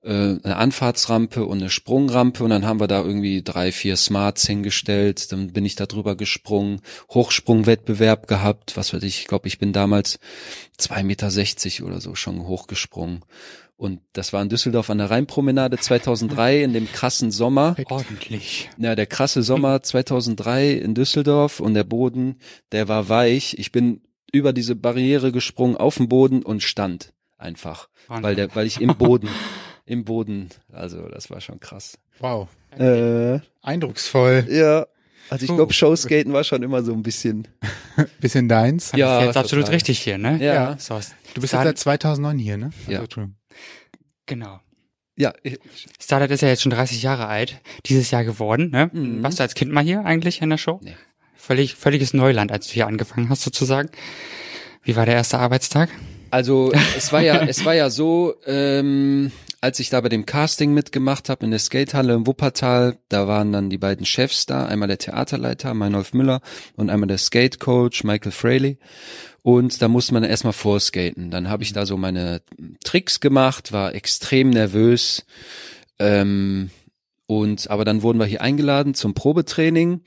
[0.03, 5.31] eine Anfahrtsrampe und eine Sprungrampe und dann haben wir da irgendwie drei, vier Smarts hingestellt,
[5.31, 9.73] dann bin ich da drüber gesprungen, Hochsprungwettbewerb gehabt, was weiß ich, ich glaube, ich bin
[9.73, 10.17] damals
[10.77, 13.23] zwei Meter sechzig oder so schon hochgesprungen.
[13.77, 17.75] Und das war in Düsseldorf an der Rheinpromenade 2003 in dem krassen Sommer.
[17.89, 18.69] Ordentlich.
[18.77, 22.37] Ja, der krasse Sommer 2003 in Düsseldorf und der Boden,
[22.71, 23.55] der war weich.
[23.57, 28.23] Ich bin über diese Barriere gesprungen auf den Boden und stand einfach, Wahnsinn.
[28.23, 29.29] weil der, weil ich im Boden
[29.85, 30.49] im Boden.
[30.71, 31.97] Also das war schon krass.
[32.19, 32.47] Wow.
[32.77, 34.45] Äh, Eindrucksvoll.
[34.49, 34.87] Ja.
[35.29, 37.47] Also ich glaube, Showskaten war schon immer so ein bisschen.
[38.19, 38.91] bisschen deins.
[38.93, 39.75] Ja, das ist jetzt absolut total.
[39.75, 40.37] richtig hier, ne?
[40.41, 40.53] Ja.
[40.53, 40.77] ja.
[41.33, 42.71] Du bist jetzt seit 2009 hier, ne?
[42.87, 43.27] Also, ja.
[44.25, 44.59] Genau.
[45.17, 45.33] Ja,
[45.99, 48.71] Starlight ist ja jetzt schon 30 Jahre alt, dieses Jahr geworden.
[48.71, 48.89] Ne?
[48.91, 49.21] Mhm.
[49.23, 50.79] Warst du als Kind mal hier eigentlich in der Show?
[50.81, 50.95] Nee.
[51.35, 53.89] Völlig, völliges Neuland, als du hier angefangen hast sozusagen.
[54.83, 55.89] Wie war der erste Arbeitstag?
[56.31, 59.31] Also es war ja, es war ja so, ähm,
[59.62, 63.52] als ich da bei dem Casting mitgemacht habe in der Skatehalle in Wuppertal, da waren
[63.52, 66.41] dann die beiden Chefs da, einmal der Theaterleiter Meinolf Müller
[66.76, 68.80] und einmal der Skatecoach Michael Fraley.
[69.43, 71.30] Und da musste man erstmal vorskaten.
[71.30, 72.41] Dann habe ich da so meine
[72.84, 75.26] Tricks gemacht, war extrem nervös.
[76.00, 76.71] Ähm,
[77.28, 80.02] und aber dann wurden wir hier eingeladen zum Probetraining.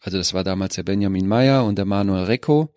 [0.00, 2.72] Also das war damals der Benjamin Meyer und der Manuel Recco.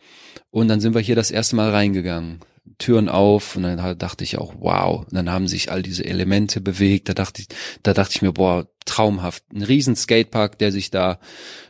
[0.49, 2.39] Und dann sind wir hier das erste Mal reingegangen.
[2.77, 5.05] Türen auf und dann dachte ich auch, wow.
[5.05, 7.07] Und dann haben sich all diese Elemente bewegt.
[7.09, 7.47] Da dachte ich,
[7.83, 9.43] da dachte ich mir, boah, traumhaft.
[9.53, 11.19] Ein riesen Skatepark, der sich da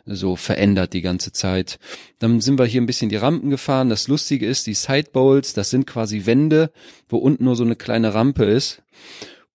[0.05, 1.79] so verändert die ganze Zeit.
[2.19, 3.89] Dann sind wir hier ein bisschen die Rampen gefahren.
[3.89, 6.71] Das Lustige ist, die Sidebowls, das sind quasi Wände,
[7.07, 8.81] wo unten nur so eine kleine Rampe ist.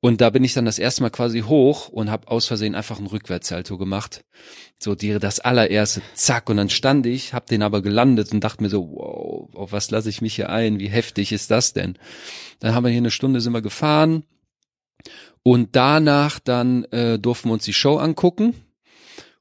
[0.03, 2.99] Und da bin ich dann das erste Mal quasi hoch und habe aus Versehen einfach
[2.99, 4.25] einen Rückwärtssalto gemacht.
[4.79, 8.63] So die, das allererste, zack, und dann stand ich, hab den aber gelandet und dachte
[8.63, 10.79] mir so, wow, auf was lasse ich mich hier ein?
[10.79, 11.99] Wie heftig ist das denn?
[12.61, 14.25] Dann haben wir hier eine Stunde sind wir gefahren
[15.43, 18.55] und danach dann äh, durften wir uns die Show angucken.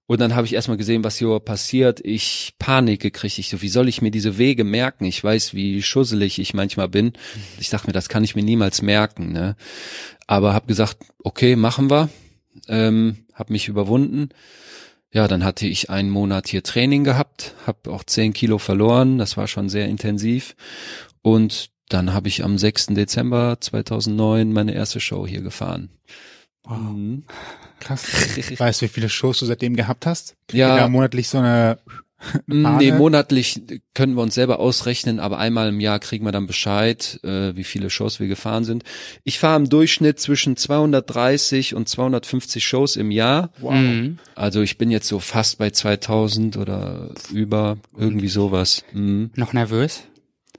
[0.10, 2.00] Und dann habe ich erstmal gesehen, was hier passiert.
[2.04, 3.38] Ich Panik gekriegt.
[3.38, 5.06] Ich so, wie soll ich mir diese Wege merken?
[5.06, 7.14] Ich weiß, wie schusselig ich manchmal bin.
[7.60, 9.32] Ich dachte mir, das kann ich mir niemals merken.
[9.32, 9.56] Ne?
[10.26, 12.10] Aber habe gesagt, okay, machen wir.
[12.68, 14.30] Ähm, habe mich überwunden.
[15.14, 19.20] Ja, dann hatte ich einen Monat hier Training gehabt, habe auch zehn Kilo verloren.
[19.20, 20.56] Das war schon sehr intensiv.
[21.22, 22.88] Und dann habe ich am 6.
[22.88, 25.90] Dezember 2009 meine erste Show hier gefahren.
[26.64, 26.80] Wow.
[26.80, 27.26] Mhm.
[27.80, 28.06] Krass.
[28.60, 30.36] Weißt du, wie viele Shows du seitdem gehabt hast?
[30.48, 30.88] Kriegt Ja.
[30.88, 31.80] monatlich so eine
[32.20, 32.78] Fahne?
[32.78, 33.62] Nee, monatlich
[33.94, 37.64] können wir uns selber ausrechnen, aber einmal im Jahr kriegen wir dann Bescheid, äh, wie
[37.64, 38.84] viele Shows wir gefahren sind.
[39.24, 43.52] Ich fahre im Durchschnitt zwischen 230 und 250 Shows im Jahr.
[43.60, 43.74] Wow.
[43.74, 44.20] Mhm.
[44.36, 48.84] Also ich bin jetzt so fast bei 2000 oder über, irgendwie sowas.
[48.92, 49.32] Mhm.
[49.36, 50.04] Noch nervös?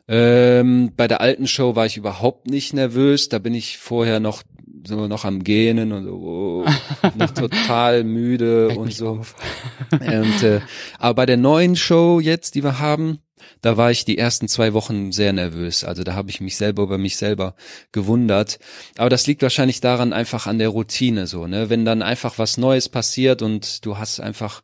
[0.08, 3.28] Ähm, bei der alten Show war ich überhaupt nicht nervös.
[3.28, 4.42] Da bin ich vorher noch
[4.84, 6.64] so noch am Gähnen und so, oh,
[7.16, 9.20] noch total müde und so.
[9.90, 10.60] Und, äh,
[10.98, 13.18] aber bei der neuen Show jetzt, die wir haben,
[13.60, 15.84] da war ich die ersten zwei Wochen sehr nervös.
[15.84, 17.54] Also da habe ich mich selber über mich selber
[17.92, 18.58] gewundert.
[18.96, 21.70] Aber das liegt wahrscheinlich daran einfach an der Routine so, ne?
[21.70, 24.62] Wenn dann einfach was Neues passiert und du hast einfach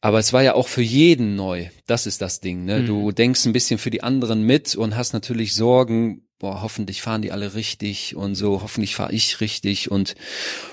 [0.00, 1.66] aber es war ja auch für jeden neu.
[1.86, 2.84] Das ist das Ding, ne?
[2.84, 7.22] Du denkst ein bisschen für die anderen mit und hast natürlich Sorgen, boah, hoffentlich fahren
[7.22, 10.14] die alle richtig und so, hoffentlich fahre ich richtig und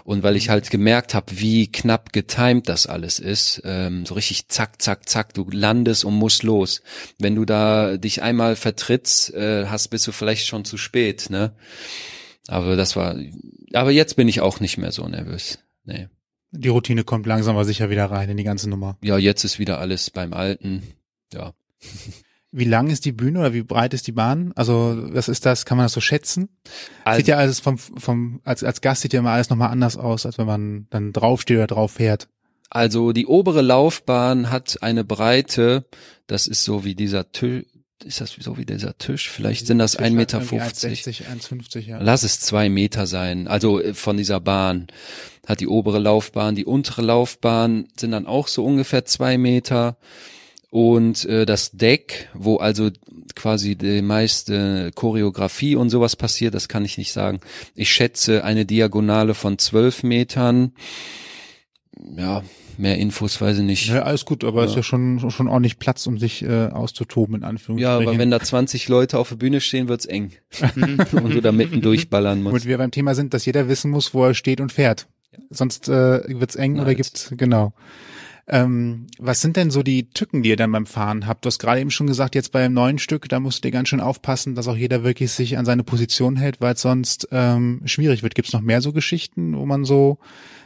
[0.03, 4.47] und weil ich halt gemerkt habe, wie knapp getimed das alles ist, ähm, so richtig
[4.47, 6.81] zack, zack, zack, du landest und musst los.
[7.19, 11.55] Wenn du da dich einmal vertrittst, äh, hast bist du vielleicht schon zu spät, ne?
[12.47, 13.15] Aber das war,
[13.73, 15.59] aber jetzt bin ich auch nicht mehr so nervös.
[15.83, 16.09] Nee.
[16.51, 18.97] Die Routine kommt langsam aber sicher wieder rein in die ganze Nummer.
[19.01, 20.83] Ja, jetzt ist wieder alles beim Alten.
[21.33, 21.53] Ja.
[22.57, 24.53] Wie lang ist die Bühne oder wie breit ist die Bahn?
[24.55, 25.65] Also, was ist das?
[25.65, 26.49] Kann man das so schätzen?
[27.03, 29.97] Also, sieht ja alles vom, vom, als, als Gast sieht ja immer alles nochmal anders
[29.97, 32.29] aus, als wenn man dann draufsteht oder drauf fährt.
[32.69, 35.85] also die obere Laufbahn hat eine Breite,
[36.27, 37.65] das ist so wie dieser Tisch,
[38.03, 39.29] ist das so wie dieser Tisch?
[39.29, 40.39] Vielleicht sind das 1,50 Meter.
[40.39, 41.99] 1,60, 1,50, ja.
[42.01, 44.87] Lass es zwei Meter sein, also äh, von dieser Bahn.
[45.47, 49.97] Hat die obere Laufbahn, die untere Laufbahn sind dann auch so ungefähr zwei Meter.
[50.75, 52.89] Und äh, das Deck, wo also
[53.33, 57.39] quasi die meiste Choreografie und sowas passiert, das kann ich nicht sagen.
[57.75, 60.73] Ich schätze eine Diagonale von zwölf Metern.
[62.17, 62.43] Ja,
[62.77, 63.87] mehr Infos weiß ich nicht.
[63.87, 64.65] Ja, alles gut, aber Ja.
[64.65, 68.07] es ist ja schon, schon ordentlich Platz, um sich äh, auszutoben, in Ja, Anführungsstrichen.
[68.09, 70.33] aber wenn da 20 Leute auf der Bühne stehen, wird's eng.
[71.13, 72.51] und du da mitten durchballern musst.
[72.51, 75.07] Womit wir beim Thema sind, dass jeder wissen muss, wo er steht und fährt.
[75.49, 76.81] Sonst äh, wird's eng Nice.
[76.81, 77.71] oder gibt's, genau.
[78.47, 81.45] Ähm, was sind denn so die Tücken, die ihr dann beim Fahren habt?
[81.45, 83.89] Du hast gerade eben schon gesagt, jetzt beim neuen Stück, da musst du dir ganz
[83.89, 87.81] schön aufpassen, dass auch jeder wirklich sich an seine Position hält, weil es sonst ähm,
[87.85, 88.35] schwierig wird.
[88.35, 90.19] Gibt's noch mehr so Geschichten, wo man so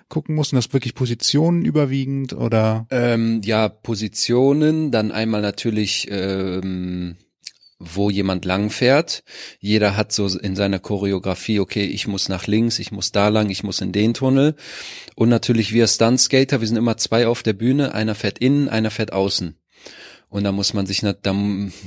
[0.10, 0.52] gucken muss?
[0.52, 2.86] Und das wirklich Positionen überwiegend oder?
[2.90, 7.16] Ähm, ja, Positionen, dann einmal natürlich, ähm,
[7.80, 9.24] wo jemand lang fährt.
[9.60, 13.50] Jeder hat so in seiner Choreografie, okay, ich muss nach links, ich muss da lang,
[13.50, 14.56] ich muss in den Tunnel.
[15.16, 18.92] Und natürlich wir Stuntskater, wir sind immer zwei auf der Bühne, einer fährt innen, einer
[18.92, 19.56] fährt außen.
[20.28, 21.36] Und da muss man sich, da,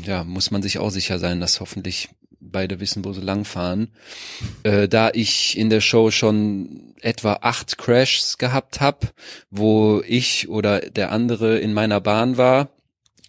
[0.04, 2.08] ja, muss man sich auch sicher sein, dass hoffentlich
[2.40, 3.92] beide wissen, wo sie langfahren.
[4.64, 9.08] Äh, da ich in der Show schon etwa acht Crashs gehabt habe,
[9.50, 12.70] wo ich oder der andere in meiner Bahn war,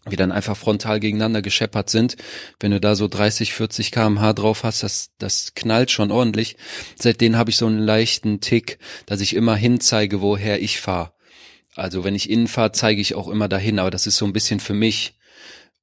[0.10, 2.18] wie dann einfach frontal gegeneinander gescheppert sind.
[2.60, 6.58] Wenn du da so 30, 40 kmh drauf hast, das, das knallt schon ordentlich.
[7.00, 11.14] Seitdem habe ich so einen leichten Tick, dass ich immer hinzeige, woher ich fahre.
[11.76, 14.34] Also wenn ich innen fahre, zeige ich auch immer dahin, aber das ist so ein
[14.34, 15.16] bisschen für mich.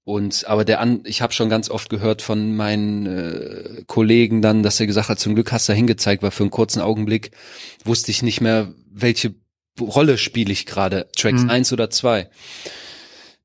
[0.04, 4.62] Und aber der an, ich habe schon ganz oft gehört von meinen äh, Kollegen dann,
[4.62, 7.32] dass er gesagt hat, zum Glück hast du hingezeigt, weil für einen kurzen Augenblick
[7.84, 9.34] wusste ich nicht mehr, welche
[9.80, 11.50] Rolle spiele ich gerade, Tracks Mhm.
[11.50, 12.28] eins oder zwei.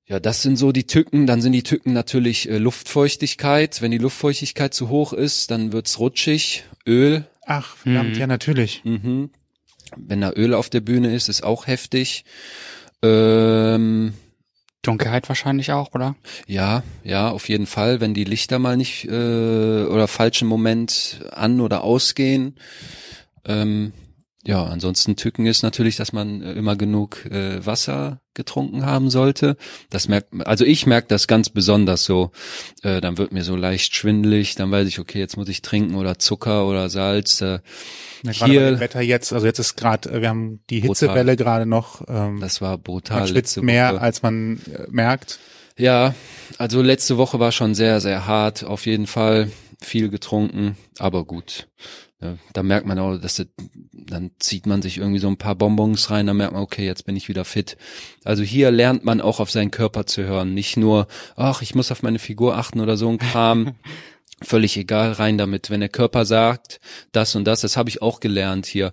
[0.08, 1.26] Ja, das sind so die Tücken.
[1.26, 3.82] Dann sind die Tücken natürlich äh, Luftfeuchtigkeit.
[3.82, 6.64] Wenn die Luftfeuchtigkeit zu hoch ist, dann wird's rutschig.
[6.86, 7.26] Öl.
[7.46, 8.20] Ach, verdammt, Mhm.
[8.20, 8.82] ja, natürlich.
[8.86, 9.32] Mhm.
[9.98, 12.26] Wenn da Öl auf der Bühne ist, ist auch heftig.
[13.02, 14.14] Ähm,
[14.82, 16.16] Dunkelheit wahrscheinlich auch, oder?
[16.48, 18.02] ja, ja, auf jeden Fall.
[18.02, 19.10] Wenn die Lichter mal nicht äh,
[19.86, 22.56] oder falschen Moment an oder ausgehen.
[23.46, 23.94] Ähm,
[24.46, 29.58] ja, ansonsten Tücken ist natürlich, dass man äh, immer genug äh, Wasser getrunken haben sollte.
[29.90, 32.32] Das merkt, also ich merke das ganz besonders so.
[32.84, 35.96] Äh, dann wird mir so leicht schwindelig, dann weiß ich, okay, jetzt muss ich trinken
[35.96, 37.42] oder Zucker oder Salz.
[37.42, 37.60] Äh,
[38.24, 40.82] Ja, hier, Wetter jetzt, also jetzt ist gerade, wir haben die.
[40.82, 42.04] Hitzewelle gerade noch.
[42.08, 43.22] Ähm, das war brutal.
[43.22, 45.40] man schwitzt mehr, als man äh, merkt.
[45.78, 46.14] Ja,
[46.58, 49.52] also letzte Woche war schon sehr, sehr hart, auf jeden Fall.
[49.82, 51.68] Viel getrunken, aber gut.
[52.22, 53.48] Ja, da merkt man auch, dass das,
[53.92, 57.06] dann zieht man sich irgendwie so ein paar Bonbons rein, dann merkt man, okay, jetzt
[57.06, 57.78] bin ich wieder fit.
[58.24, 61.92] Also hier lernt man auch auf seinen Körper zu hören, nicht nur, ach, ich muss
[61.92, 63.76] auf meine Figur achten oder so ein Kram.
[64.42, 65.70] Völlig egal, rein damit.
[65.70, 66.82] Wenn der Körper sagt,
[67.14, 68.92] das und das, das habe ich auch gelernt hier.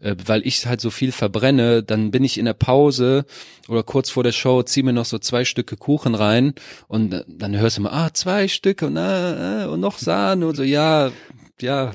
[0.00, 3.24] Äh, weil ich halt so viel verbrenne, dann bin ich in der Pause
[3.68, 6.54] oder kurz vor der Show, zieh mir noch so zwei Stücke Kuchen rein
[6.86, 10.56] und äh, dann hörst du immer, ah, zwei Stücke und, äh, und noch Sahne und
[10.56, 11.10] so, ja,
[11.60, 11.92] ja,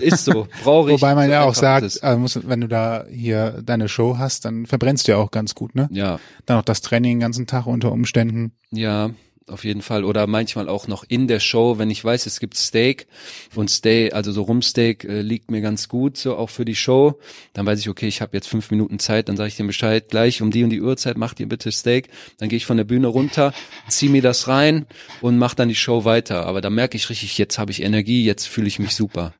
[0.00, 1.00] ist so, brauche ich.
[1.00, 5.08] Wobei man ja auch sagt, muss, wenn du da hier deine Show hast, dann verbrennst
[5.08, 5.88] du ja auch ganz gut, ne?
[5.92, 8.52] Ja, Dann noch das Training den ganzen Tag unter Umständen.
[8.70, 9.10] ja,
[9.48, 10.04] auf jeden Fall.
[10.04, 13.06] Oder manchmal auch noch in der Show, wenn ich weiß, es gibt Steak
[13.54, 17.18] und Steak, also so Rumsteak äh, liegt mir ganz gut, so auch für die Show.
[17.52, 20.08] Dann weiß ich, okay, ich habe jetzt fünf Minuten Zeit, dann sage ich dem Bescheid,
[20.08, 22.08] gleich um die und die Uhrzeit macht ihr bitte Steak.
[22.38, 23.52] Dann gehe ich von der Bühne runter,
[23.88, 24.86] zieh mir das rein
[25.20, 26.46] und mach dann die Show weiter.
[26.46, 29.34] Aber da merke ich richtig, jetzt habe ich Energie, jetzt fühle ich mich super.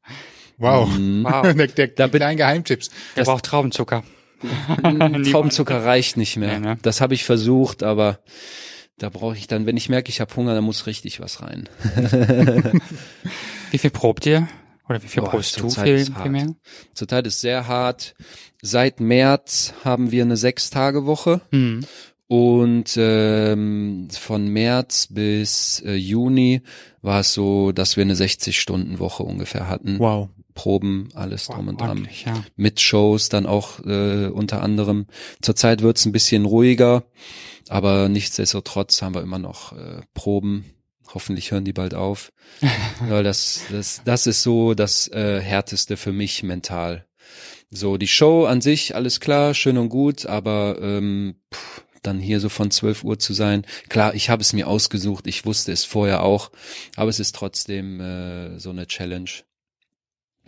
[0.59, 0.89] Wow.
[0.97, 1.25] Mhm.
[1.29, 1.55] Wow.
[1.55, 2.91] der, der, Da bin- kleinen Geheimtipps.
[3.17, 4.05] Der braucht Traubenzucker.
[5.31, 6.59] Traubenzucker reicht nicht mehr.
[6.59, 6.79] Nee, ne?
[6.83, 8.19] Das habe ich versucht, aber
[9.03, 11.69] da brauche ich dann, wenn ich merke, ich habe Hunger, dann muss richtig was rein.
[13.73, 14.49] Wie viel probt ihr?
[14.89, 16.55] Oder wie viel Boah, probst du zurzeit viel, ist viel mehr?
[16.93, 18.15] Zurzeit ist sehr hart.
[18.61, 21.87] Seit März haben wir eine Sechs-Tage-Woche Hm.
[22.27, 26.63] und ähm, von März bis äh, Juni
[27.01, 29.99] war es so, dass wir eine 60-Stunden-Woche ungefähr hatten.
[29.99, 30.29] Wow.
[30.55, 32.07] Proben, alles drum und dran.
[32.27, 32.35] Ja.
[32.57, 35.07] Mit Shows dann auch äh, unter anderem.
[35.41, 37.05] Zurzeit wird's ein bisschen ruhiger,
[37.69, 40.65] aber nichtsdestotrotz haben wir immer noch äh, Proben.
[41.15, 42.33] Hoffentlich hören die bald auf.
[43.09, 47.07] Weil das, das, das ist so das äh, Härteste für mich mental.
[47.71, 52.41] So, die Show an sich, alles klar, schön und gut, aber ähm, pff, dann hier
[52.41, 53.65] so von 12 Uhr zu sein.
[53.89, 56.51] Klar, ich habe es mir ausgesucht, ich wusste es vorher auch,
[56.97, 59.31] aber es ist trotzdem äh, so eine Challenge.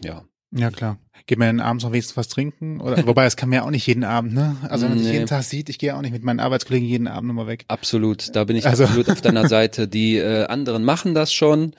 [0.03, 0.25] Ja.
[0.57, 0.99] Ja, klar.
[1.27, 2.81] Geht man dann abends noch wenigstens was trinken?
[2.81, 4.57] Oder, wobei, das kann man ja auch nicht jeden Abend, ne?
[4.69, 5.15] Also, wenn man sich Nee.
[5.15, 7.65] jeden Tag sieht, ich gehe auch nicht mit meinen Arbeitskollegen jeden Abend nochmal weg.
[7.69, 9.89] Absolut, da bin ich Also- absolut auf deiner Seite.
[9.89, 11.73] Die äh, anderen machen das schon,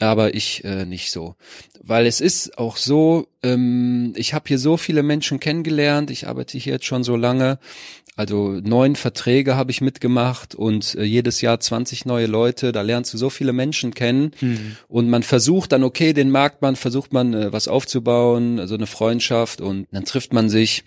[0.00, 1.34] aber ich äh, nicht so.
[1.82, 6.56] Weil es ist auch so, ähm, ich habe hier so viele Menschen kennengelernt, ich arbeite
[6.58, 7.58] hier jetzt schon so lange.
[8.16, 12.72] Also neun Verträge habe ich mitgemacht und äh, jedes Jahr 20 neue Leute.
[12.72, 14.76] Da lernst du so viele Menschen kennen Hm.
[14.88, 18.86] und man versucht dann, okay, den Markt man versucht man äh, was aufzubauen, so eine
[18.86, 20.84] Freundschaft und dann trifft man sich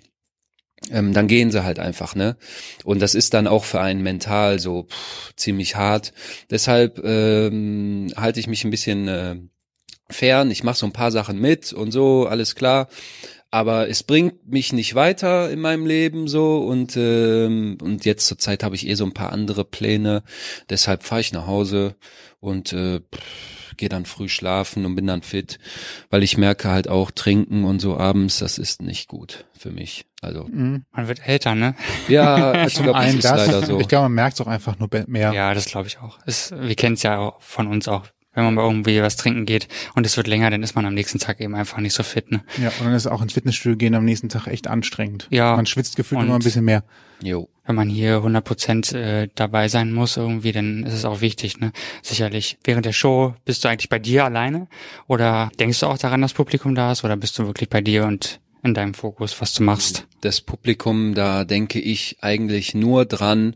[0.92, 2.38] ähm, dann gehen sie halt einfach, ne?
[2.86, 6.14] Und das ist dann auch für einen mental so pff, ziemlich hart.
[6.50, 9.36] Deshalb ähm, halte ich mich ein bisschen äh,
[10.10, 10.50] fern.
[10.52, 12.88] Ich mache so ein paar Sachen mit und so, alles klar.
[13.52, 18.38] Aber es bringt mich nicht weiter in meinem Leben so und ähm, und jetzt zur
[18.38, 20.24] Zeit habe ich eh so ein paar andere Pläne.
[20.70, 21.96] Deshalb fahre ich nach Hause
[22.40, 23.02] und äh,
[23.78, 25.58] gehe dann früh schlafen und bin dann fit,
[26.12, 30.06] weil ich merke halt auch trinken und so abends, das ist nicht gut für mich.
[30.22, 30.84] Also Mhm.
[30.92, 31.76] Man wird älter, ne?
[32.08, 33.80] ja, ich glaube, das Ein ist das, leider so.
[33.80, 35.34] Ich glaube, man merkt es auch einfach nur mehr.
[35.34, 36.20] Ja, das glaube ich auch.
[36.26, 38.06] Es, wir kennen es ja auch von uns auch.
[38.40, 40.94] Wenn man mal irgendwie was trinken geht und es wird länger, dann ist man am
[40.94, 42.42] nächsten Tag eben einfach nicht so fit, ne?
[42.58, 45.28] Ja, und dann ist auch ins Fitnessstudio gehen am nächsten Tag echt anstrengend.
[45.30, 45.58] Ja.
[45.58, 46.86] Man schwitzt gefühlt immer ein bisschen mehr.
[47.22, 47.50] Jo.
[47.66, 51.60] Wenn man hier 100 Prozent äh, dabei sein muss irgendwie, dann ist es auch wichtig,
[51.60, 51.74] ne?
[52.02, 52.58] Sicherlich.
[52.64, 54.68] Während der Show bist du eigentlich bei dir alleine?
[55.08, 57.04] Oder denkst du auch daran, dass Publikum da ist?
[57.04, 60.06] Oder bist du wirklich bei dir und in deinem Fokus, was du machst?
[60.22, 63.56] Das Publikum, da denke ich eigentlich nur dran,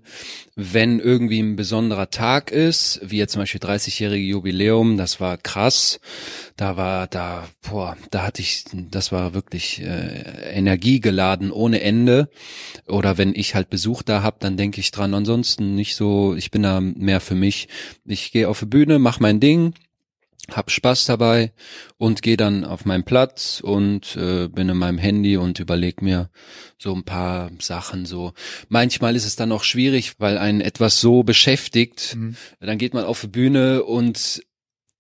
[0.56, 6.00] wenn irgendwie ein besonderer Tag ist, wie jetzt zum Beispiel 30-jährige Jubiläum, das war krass.
[6.56, 12.30] Da war, da, boah, da hatte ich, das war wirklich äh, energiegeladen ohne Ende.
[12.88, 15.13] Oder wenn ich halt Besuch da hab, dann denke ich dran.
[15.13, 17.68] Ansonsten nicht so, ich bin da mehr für mich.
[18.06, 19.74] Ich gehe auf die Bühne, mach mein Ding,
[20.51, 21.53] hab Spaß dabei
[21.97, 26.29] und gehe dann auf meinen Platz und äh, bin in meinem Handy und überleg mir
[26.77, 28.34] so ein paar Sachen so.
[28.67, 32.15] Manchmal ist es dann auch schwierig, weil einen etwas so beschäftigt.
[32.15, 32.36] Mhm.
[32.60, 34.43] Dann geht man auf die Bühne und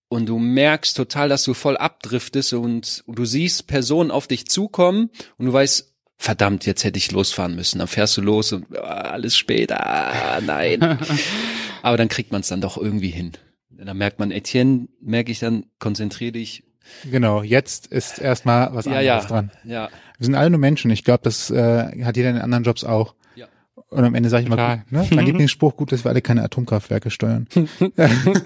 [0.07, 4.45] und du merkst total, dass du voll abdriftest und, und du siehst Personen auf dich
[4.47, 7.79] zukommen und du weißt, verdammt, jetzt hätte ich losfahren müssen.
[7.79, 10.99] Dann fährst du los und oh, alles später, ah, nein.
[11.81, 13.31] Aber dann kriegt man es dann doch irgendwie hin.
[13.77, 16.63] Da merkt man, Etienne, merke ich dann, konzentrier dich.
[17.09, 19.51] Genau, jetzt ist erstmal was anderes ja, ja, dran.
[19.63, 19.89] Ja.
[20.17, 20.91] Wir sind alle nur Menschen.
[20.91, 23.15] Ich glaube, das äh, hat jeder in anderen Jobs auch.
[23.35, 23.47] Ja.
[23.89, 27.09] Und am Ende sage ich mal, ne, mein Lieblingsspruch, gut, dass wir alle keine Atomkraftwerke
[27.09, 27.47] steuern.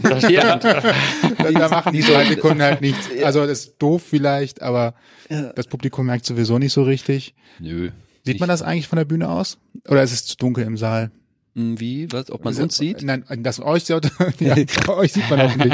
[0.02, 0.58] Das Ja.
[0.58, 3.10] da machen die drei Sekunden halt nichts.
[3.24, 4.94] Also das ist doof vielleicht, aber
[5.30, 5.54] Ja.
[5.54, 7.34] das Publikum merkt sowieso nicht so richtig.
[7.60, 7.90] Nö.
[8.24, 9.58] Sieht man das eigentlich von der Bühne aus?
[9.88, 11.12] Oder ist es zu dunkel im Saal?
[11.58, 12.12] Hm, Wie?
[12.12, 12.32] Was?
[12.32, 13.02] Ob man uns sieht?
[13.02, 14.56] Nein, das euch sieht, ja,
[14.88, 15.74] euch sieht man hoffentlich.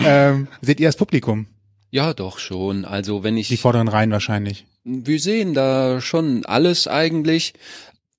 [0.00, 1.46] ähm, seht ihr das Publikum?
[1.92, 2.84] Ja, doch schon.
[2.84, 4.66] Also wenn ich, Die vorderen Reihen wahrscheinlich.
[4.84, 7.54] wir sehen da schon alles eigentlich,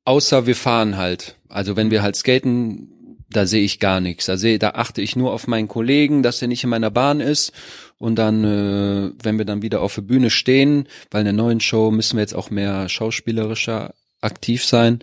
[0.05, 1.35] außer wir fahren halt.
[1.49, 4.25] Also wenn wir halt skaten, da sehe ich gar nichts.
[4.25, 7.19] Da sehe, da achte ich nur auf meinen Kollegen, dass er nicht in meiner Bahn
[7.21, 7.51] ist.
[7.97, 11.59] Und dann, äh, wenn wir dann wieder auf der Bühne stehen, weil in der neuen
[11.61, 14.99] Show müssen wir jetzt auch mehr schauspielerischer aktiv sein,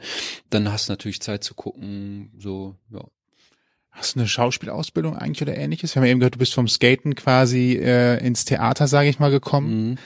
[0.51, 3.05] dann hast du natürlich Zeit zu gucken, so, ja.
[3.91, 5.95] Hast du eine Schauspielausbildung eigentlich oder ähnliches?
[5.97, 9.31] Wir haben eben gehört, du bist vom Skaten quasi äh, ins Theater, sage ich mal,
[9.33, 9.91] gekommen.
[9.91, 9.99] Mhm.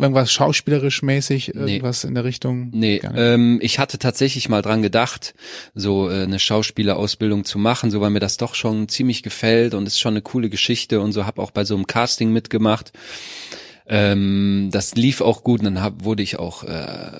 [0.00, 1.72] Irgendwas schauspielerisch mäßig, Nee.
[1.74, 2.70] irgendwas in der Richtung?
[2.72, 5.34] Nee, ähm, ich hatte tatsächlich mal dran gedacht,
[5.74, 9.86] so äh, eine Schauspielerausbildung zu machen, so weil mir das doch schon ziemlich gefällt und
[9.86, 12.92] ist schon eine coole Geschichte und so habe auch bei so einem Casting mitgemacht.
[13.86, 16.68] Ähm, das lief auch gut und dann hab, wurde ich auch äh,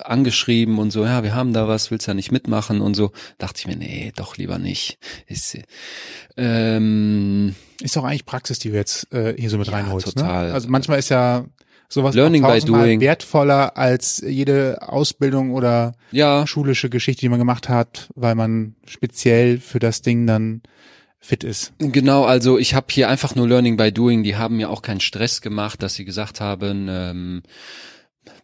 [0.03, 3.11] angeschrieben und so, ja, wir haben da was, willst du ja nicht mitmachen und so.
[3.37, 4.97] Dachte ich mir, nee, doch lieber nicht.
[5.27, 5.57] Ist,
[6.37, 10.07] ähm, Ist doch eigentlich Praxis, die du jetzt äh, hier so mit Ja, reinholst.
[10.07, 10.47] total.
[10.49, 10.53] Ne?
[10.53, 11.45] Also manchmal ist ja
[11.87, 12.99] sowas Learning by doing.
[12.99, 19.59] wertvoller als jede Ausbildung oder ja, schulische Geschichte, die man gemacht hat, weil man speziell
[19.59, 20.61] für das Ding dann
[21.25, 21.73] fit ist.
[21.79, 24.23] Genau, also ich habe hier einfach nur Learning by Doing.
[24.23, 27.43] Die haben mir auch keinen Stress gemacht, dass sie gesagt haben, ähm,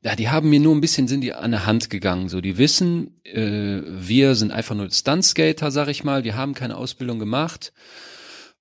[0.04, 2.28] ja, die haben mir nur ein bisschen sind die an der Hand gegangen.
[2.28, 6.24] So, die wissen, äh, wir sind einfach nur Stuntskater, sag ich mal.
[6.24, 7.72] Wir haben keine Ausbildung gemacht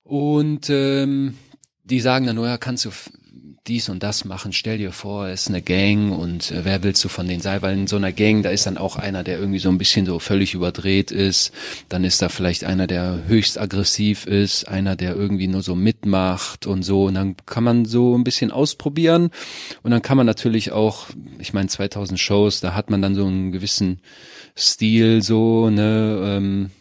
[0.03, 1.35] und ähm,
[1.83, 2.91] die sagen dann nur, ja, kannst du
[3.67, 4.53] dies und das machen.
[4.53, 7.61] Stell dir vor, es ist eine Gang und äh, wer willst du von denen sein?
[7.61, 10.05] Weil in so einer Gang, da ist dann auch einer, der irgendwie so ein bisschen
[10.05, 11.51] so völlig überdreht ist.
[11.87, 16.65] Dann ist da vielleicht einer, der höchst aggressiv ist, einer, der irgendwie nur so mitmacht
[16.65, 17.05] und so.
[17.05, 19.29] Und dann kann man so ein bisschen ausprobieren.
[19.83, 23.25] Und dann kann man natürlich auch, ich meine, 2000 Shows, da hat man dann so
[23.25, 23.99] einen gewissen
[24.57, 26.71] Stil so, ne, ähm,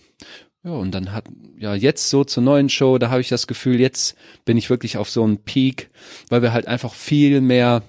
[0.63, 1.25] ja, und dann hat,
[1.59, 4.99] ja, jetzt so zur neuen Show, da habe ich das Gefühl, jetzt bin ich wirklich
[4.99, 5.91] auf so einem Peak,
[6.29, 7.83] weil wir halt einfach viel mehr,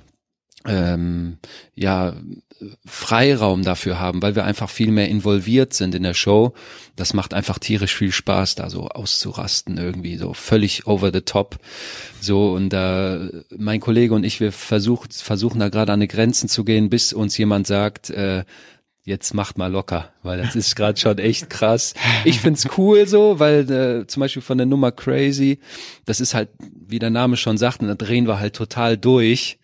[0.66, 1.38] ähm,
[1.76, 2.16] ja,
[2.86, 6.54] Freiraum dafür haben, weil wir einfach viel mehr involviert sind in der Show.
[6.96, 11.58] Das macht einfach tierisch viel Spaß, da so auszurasten irgendwie, so völlig over the top.
[12.20, 16.50] So, und äh, mein Kollege und ich, wir versucht, versuchen da gerade an die Grenzen
[16.50, 18.44] zu gehen, bis uns jemand sagt, äh,
[19.04, 21.94] jetzt macht mal locker, weil das ist gerade schon echt krass.
[22.24, 25.60] Ich find's cool so, weil äh, zum Beispiel von der Nummer Crazy,
[26.06, 29.60] das ist halt, wie der Name schon sagt, und da drehen wir halt total durch.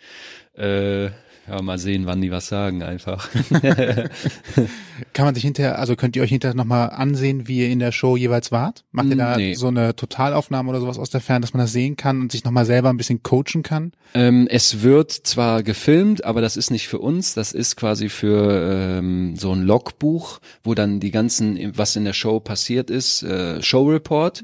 [0.54, 1.10] Äh,
[1.48, 3.30] ja, mal sehen, wann die was sagen einfach.
[5.14, 7.92] Kann man sich hinterher, also könnt ihr euch hinterher nochmal ansehen, wie ihr in der
[7.92, 8.84] Show jeweils wart?
[8.92, 9.54] Macht ihr da Nee.
[9.54, 12.44] so eine Totalaufnahme oder sowas aus der Ferne, dass man das sehen kann und sich
[12.44, 13.92] nochmal selber ein bisschen coachen kann?
[14.14, 18.98] Ähm, es wird zwar gefilmt, aber das ist nicht für uns, das ist quasi für
[19.00, 23.62] ähm, so ein Logbuch, wo dann die ganzen, was in der Show passiert ist, äh,
[23.62, 24.44] Show Report.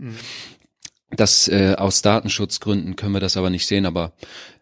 [1.15, 4.13] Das äh, aus Datenschutzgründen können wir das aber nicht sehen, aber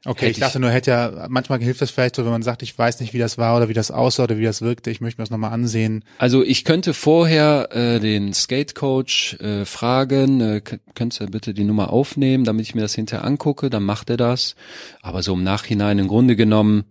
[0.03, 2.63] Okay, Hätte ich dachte nur, hätte ja, manchmal hilft das vielleicht so, wenn man sagt,
[2.63, 4.99] ich weiß nicht, wie das war oder wie das aussah oder wie das wirkte, ich
[4.99, 6.03] möchte mir das nochmal ansehen.
[6.17, 10.61] Also ich könnte vorher äh, den Skatecoach äh, fragen, äh,
[10.95, 14.17] könntest du bitte die Nummer aufnehmen, damit ich mir das hinterher angucke, dann macht er
[14.17, 14.55] das.
[15.03, 16.85] Aber so im Nachhinein im Grunde genommen,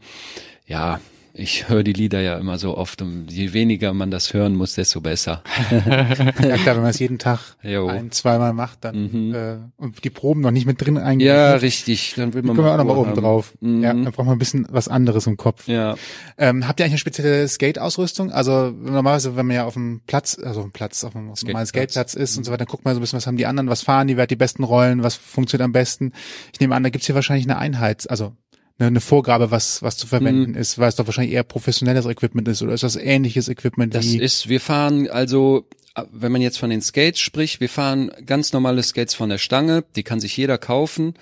[0.66, 1.00] ja,
[1.40, 4.74] ich höre die Lieder ja immer so oft und je weniger man das hören muss,
[4.74, 5.42] desto besser.
[5.70, 7.88] ja klar, wenn man es jeden Tag Jo.
[7.88, 9.34] ein, zweimal macht, dann Mhm.
[9.34, 11.26] äh, und die Proben noch nicht mit drin eingebaut.
[11.34, 12.14] Ja, richtig.
[12.16, 13.20] Dann will man können wir auch noch mal oben haben.
[13.20, 13.52] drauf.
[13.60, 13.82] Mhm.
[13.82, 15.66] Ja, dann braucht man ein bisschen was anderes im Kopf.
[15.68, 15.96] Ja.
[16.38, 18.30] Ähm, habt ihr eigentlich eine spezielle Skate-Ausrüstung?
[18.30, 21.46] Also normalerweise, wenn man ja auf dem Platz, also auf dem Platz, auf dem dem
[21.48, 22.14] normalen Skateplatz.
[22.14, 23.82] Ist und so weiter, dann guckt man so ein bisschen, was haben die anderen, was
[23.82, 26.12] fahren die, wer hat die besten Rollen, was funktioniert am besten.
[26.52, 28.32] Ich nehme an, da gibt's hier wahrscheinlich eine Einheit, also
[28.80, 30.10] eine, eine Vorgabe, was, was zu Mhm.
[30.10, 33.94] verwenden ist, weil es doch wahrscheinlich eher professionelles Equipment ist oder ist das ähnliches Equipment
[33.94, 35.66] Das wie ist, wir fahren also,
[36.12, 39.84] wenn man jetzt von den Skates spricht, wir fahren ganz normale Skates von der Stange,
[39.96, 41.14] die kann sich jeder kaufen.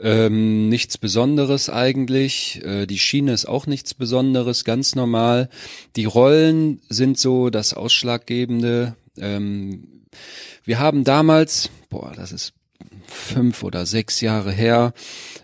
[0.00, 2.60] Ähm, nichts Besonderes eigentlich.
[2.64, 5.48] Äh, die Schiene ist auch nichts Besonderes, ganz normal.
[5.96, 8.96] Die Rollen sind so das Ausschlaggebende.
[9.18, 10.06] Ähm,
[10.64, 12.52] wir haben damals, boah, das ist
[13.12, 14.92] fünf oder sechs Jahre her,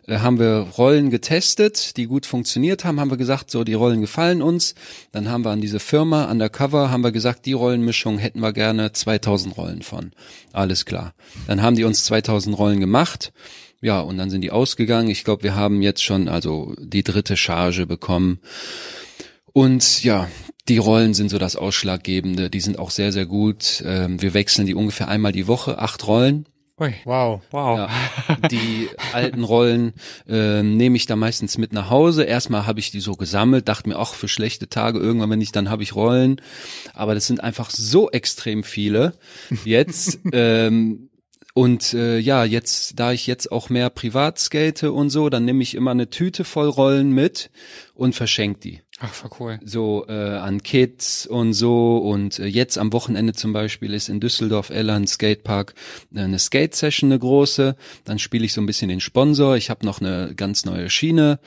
[0.06, 4.00] äh, haben wir Rollen getestet, die gut funktioniert haben, haben wir gesagt, so die Rollen
[4.00, 4.74] gefallen uns.
[5.12, 8.92] Dann haben wir an diese Firma Undercover, haben wir gesagt, die Rollenmischung hätten wir gerne
[8.92, 10.12] 2000 Rollen von.
[10.52, 11.14] Alles klar.
[11.46, 13.32] Dann haben die uns 2000 Rollen gemacht.
[13.80, 15.08] Ja, und dann sind die ausgegangen.
[15.08, 18.40] Ich glaube, wir haben jetzt schon also die dritte Charge bekommen.
[19.52, 20.28] Und ja,
[20.68, 22.50] die Rollen sind so das Ausschlaggebende.
[22.50, 23.82] Die sind auch sehr, sehr gut.
[23.86, 26.46] Ähm, wir wechseln die ungefähr einmal die Woche, acht Rollen.
[26.80, 26.94] Ui.
[27.04, 27.42] Wow.
[27.50, 27.78] Wow.
[27.78, 29.94] Ja, die alten Rollen
[30.28, 32.22] äh, nehme ich da meistens mit nach Hause.
[32.22, 35.50] Erstmal habe ich die so gesammelt, dachte mir auch für schlechte Tage irgendwann, wenn ich
[35.50, 36.40] dann habe ich Rollen.
[36.94, 39.14] Aber das sind einfach so extrem viele
[39.64, 40.20] jetzt.
[40.32, 41.10] ähm,
[41.52, 45.64] und äh, ja, jetzt, da ich jetzt auch mehr privat skate und so, dann nehme
[45.64, 47.50] ich immer eine Tüte voll Rollen mit
[47.94, 49.60] und verschenke die Ach, voll cool.
[49.64, 51.98] so äh, an Kids und so.
[51.98, 55.74] Und äh, jetzt am Wochenende zum Beispiel ist in Düsseldorf Elland Skatepark
[56.14, 57.76] äh, eine Skate Session eine große.
[58.04, 59.56] Dann spiele ich so ein bisschen den Sponsor.
[59.56, 61.38] Ich habe noch eine ganz neue Schiene.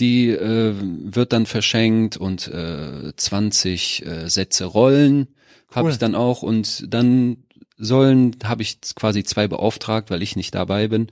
[0.00, 5.28] Die äh, wird dann verschenkt und äh, 20 äh, Sätze Rollen
[5.70, 5.92] habe Cool.
[5.92, 6.42] ich dann auch.
[6.42, 7.38] Und dann
[7.78, 11.08] sollen habe ich quasi zwei beauftragt weil ich nicht dabei bin.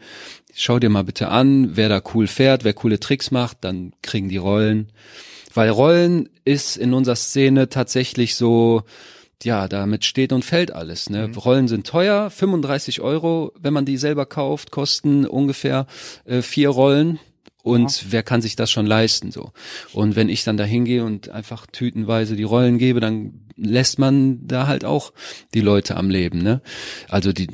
[0.55, 4.31] Schau dir mal bitte an wer da cool fährt wer coole Tricks macht dann kriegen
[4.31, 4.91] die Rollen
[5.55, 8.83] weil Rollen ist in unserer Szene tatsächlich so,
[9.43, 11.09] ja, damit steht und fällt alles.
[11.11, 11.31] Ne?
[11.37, 15.87] Rollen sind teuer, 35 Euro, wenn man die selber kauft, kosten ungefähr
[16.25, 17.19] äh, vier Rollen.
[17.63, 19.53] Und wer kann sich das schon leisten so?
[19.95, 24.47] Und wenn ich dann da hingehe und einfach tütenweise die Rollen gebe, dann lässt man
[24.47, 25.15] da halt auch
[25.55, 26.61] die Leute am Leben, ne?
[27.09, 27.49] Also die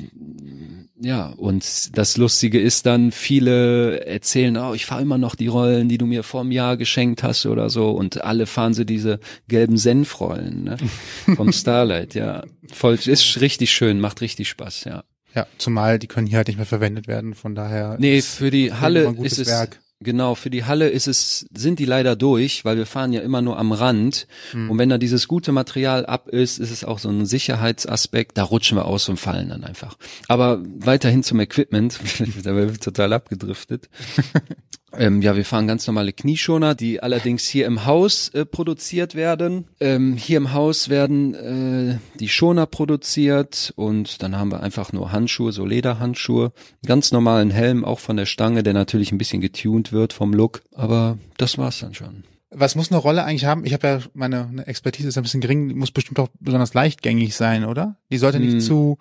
[1.03, 5.89] ja, und das Lustige ist dann, viele erzählen, oh, ich fahre immer noch die Rollen,
[5.89, 7.89] die du mir vor einem Jahr geschenkt hast oder so.
[7.89, 10.77] Und alle fahren sie diese gelben Senfrollen ne?
[11.35, 12.43] vom Starlight, ja.
[12.71, 15.03] Voll, ist richtig schön, macht richtig Spaß, ja.
[15.33, 17.97] Ja, zumal die können hier halt nicht mehr verwendet werden, von daher.
[17.99, 19.79] Nee, ist für die Halle ist es, Werk.
[20.01, 23.41] Genau, für die Halle ist es, sind die leider durch, weil wir fahren ja immer
[23.41, 24.27] nur am Rand.
[24.51, 24.69] Hm.
[24.69, 28.43] Und wenn da dieses gute Material ab ist, ist es auch so ein Sicherheitsaspekt, da
[28.43, 29.97] rutschen wir aus und fallen dann einfach.
[30.27, 31.99] Aber weiterhin zum Equipment,
[32.43, 33.89] da bin ich total abgedriftet.
[34.97, 39.65] Ähm, ja, wir fahren ganz normale Knieschoner, die allerdings hier im Haus äh, produziert werden.
[39.79, 45.11] Ähm, hier im Haus werden äh, die Schoner produziert und dann haben wir einfach nur
[45.11, 46.51] Handschuhe, so Lederhandschuhe,
[46.85, 50.61] ganz normalen Helm, auch von der Stange, der natürlich ein bisschen getuned wird vom Look,
[50.75, 52.23] aber das war's dann schon.
[52.53, 53.65] Was muss eine Rolle eigentlich haben?
[53.65, 57.33] Ich habe ja meine eine Expertise ist ein bisschen gering, muss bestimmt auch besonders leichtgängig
[57.33, 57.95] sein, oder?
[58.11, 58.59] Die sollte nicht Hm.
[58.59, 58.97] zu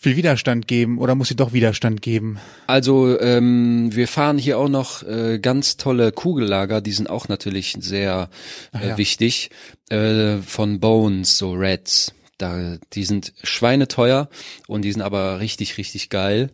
[0.00, 2.38] viel Widerstand geben oder muss sie doch Widerstand geben?
[2.66, 7.76] Also ähm, wir fahren hier auch noch äh, ganz tolle Kugellager, die sind auch natürlich
[7.78, 8.30] sehr
[8.72, 8.98] äh, ja.
[8.98, 9.50] wichtig,
[9.90, 12.14] äh, von Bones, so Reds.
[12.38, 14.30] Da, die sind schweineteuer
[14.66, 16.50] und die sind aber richtig, richtig geil.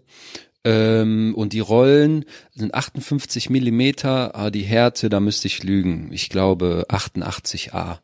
[0.64, 6.10] Ähm, und die Rollen sind 58 Millimeter, aber die Härte, da müsste ich lügen.
[6.12, 7.98] Ich glaube 88a.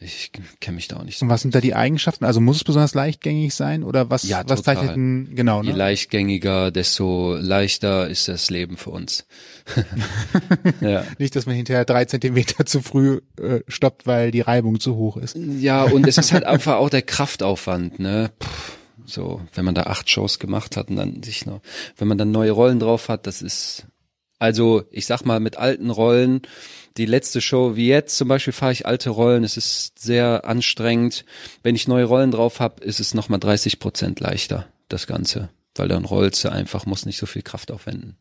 [0.00, 0.30] Ich
[0.60, 1.24] kenne mich da auch nicht so.
[1.24, 2.24] Und was sind da die Eigenschaften?
[2.24, 4.76] Also muss es besonders leichtgängig sein oder was, Ja, was total.
[4.76, 5.76] zeichnet ein, genau, Je ne?
[5.76, 9.26] leichtgängiger, desto leichter ist das Leben für uns.
[10.80, 11.04] ja.
[11.18, 15.16] Nicht, dass man hinterher drei Zentimeter zu früh äh, stoppt, weil die Reibung zu hoch
[15.16, 15.36] ist.
[15.36, 18.30] Ja, und es ist halt einfach auch der Kraftaufwand, ne?
[18.38, 18.48] Puh,
[19.04, 21.60] so, wenn man da acht Shows gemacht hat und dann sich noch,
[21.96, 23.86] wenn man dann neue Rollen drauf hat, das ist,
[24.38, 26.42] also ich sag mal, mit alten Rollen,
[26.98, 31.24] die letzte Show wie jetzt zum Beispiel fahre ich alte Rollen, es ist sehr anstrengend.
[31.62, 35.48] Wenn ich neue Rollen drauf habe, ist es nochmal 30 Prozent leichter, das Ganze.
[35.76, 38.16] Weil dann rollst du einfach, muss nicht so viel Kraft aufwenden.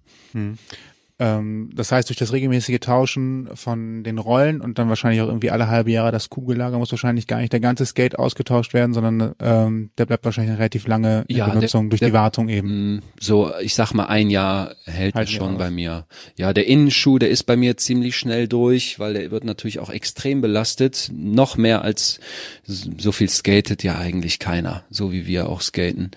[1.19, 5.49] Ähm, das heißt, durch das regelmäßige Tauschen von den Rollen und dann wahrscheinlich auch irgendwie
[5.49, 9.33] alle halbe Jahre das Kugellager muss wahrscheinlich gar nicht der ganze Skate ausgetauscht werden, sondern
[9.39, 12.97] ähm, der bleibt wahrscheinlich relativ lange in Ja, Benutzung der- durch der- die Wartung eben.
[12.97, 15.57] Mm, So, ich sag mal, ein Jahr hält wir schon aus.
[15.57, 16.05] bei mir.
[16.35, 19.89] Ja, der Innenschuh, der ist bei mir ziemlich schnell durch, weil der wird natürlich auch
[19.89, 21.09] extrem belastet.
[21.11, 22.19] Noch mehr als
[22.65, 26.11] so viel skatet ja eigentlich keiner, so wie wir auch skaten.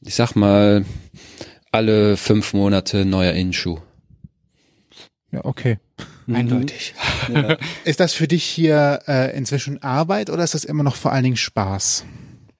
[0.00, 0.84] Ich sag mal,
[1.72, 3.78] alle fünf Monate neuer Innenschuh.
[5.30, 5.78] Ja, okay.
[6.26, 6.94] Eindeutig.
[7.84, 11.24] Ist das für dich hier äh, inzwischen Arbeit oder ist das immer noch vor allen
[11.24, 12.04] Dingen Spaß?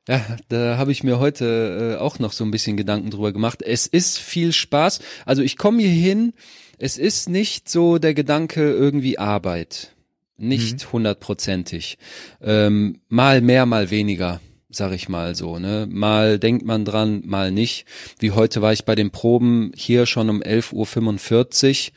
[0.09, 3.63] Ja, da habe ich mir heute äh, auch noch so ein bisschen Gedanken drüber gemacht.
[3.63, 5.01] Es ist viel Spaß.
[5.27, 6.33] Also ich komme hier hin.
[6.79, 9.95] Es ist nicht so der Gedanke irgendwie Arbeit.
[10.39, 11.99] Nicht hundertprozentig.
[12.41, 14.41] Ähm, mal mehr, mal weniger,
[14.71, 15.59] sag ich mal so.
[15.59, 15.87] Ne?
[15.91, 17.85] Mal denkt man dran, mal nicht.
[18.19, 21.93] Wie heute war ich bei den Proben hier schon um 11.45 Uhr.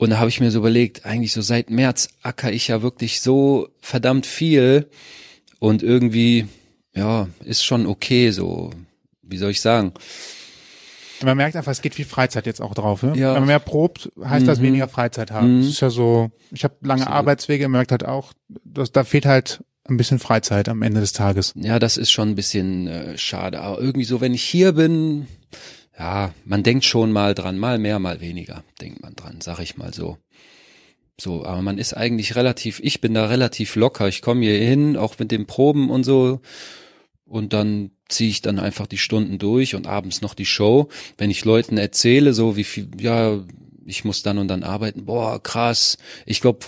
[0.00, 3.20] Und da habe ich mir so überlegt, eigentlich so seit März acker ich ja wirklich
[3.20, 4.88] so verdammt viel.
[5.58, 6.46] Und irgendwie,
[6.94, 8.70] ja, ist schon okay so.
[9.22, 9.92] Wie soll ich sagen?
[11.22, 13.02] Man merkt einfach, es geht viel Freizeit jetzt auch drauf.
[13.02, 13.12] Ne?
[13.14, 13.34] Ja.
[13.34, 14.62] Wenn man mehr probt, heißt das Mhm.
[14.64, 15.56] weniger Freizeit haben.
[15.58, 15.60] Mhm.
[15.60, 17.18] Das ist ja so, ich habe lange Absolut.
[17.18, 18.32] Arbeitswege, man merkt halt auch,
[18.64, 21.52] dass, da fehlt halt ein bisschen Freizeit am Ende des Tages.
[21.56, 23.60] Ja, das ist schon ein bisschen äh, schade.
[23.60, 25.26] Aber irgendwie so, wenn ich hier bin,
[26.00, 29.76] ja, man denkt schon mal dran, mal mehr, mal weniger, denkt man dran, sag ich
[29.76, 30.16] mal so.
[31.20, 34.08] So, aber man ist eigentlich relativ, ich bin da relativ locker.
[34.08, 36.40] Ich komme hier hin, auch mit den Proben und so.
[37.26, 40.88] Und dann ziehe ich dann einfach die Stunden durch und abends noch die Show.
[41.18, 43.38] Wenn ich Leuten erzähle, so wie viel, ja,
[43.84, 45.98] ich muss dann und dann arbeiten, boah, krass.
[46.24, 46.64] Ich glaube,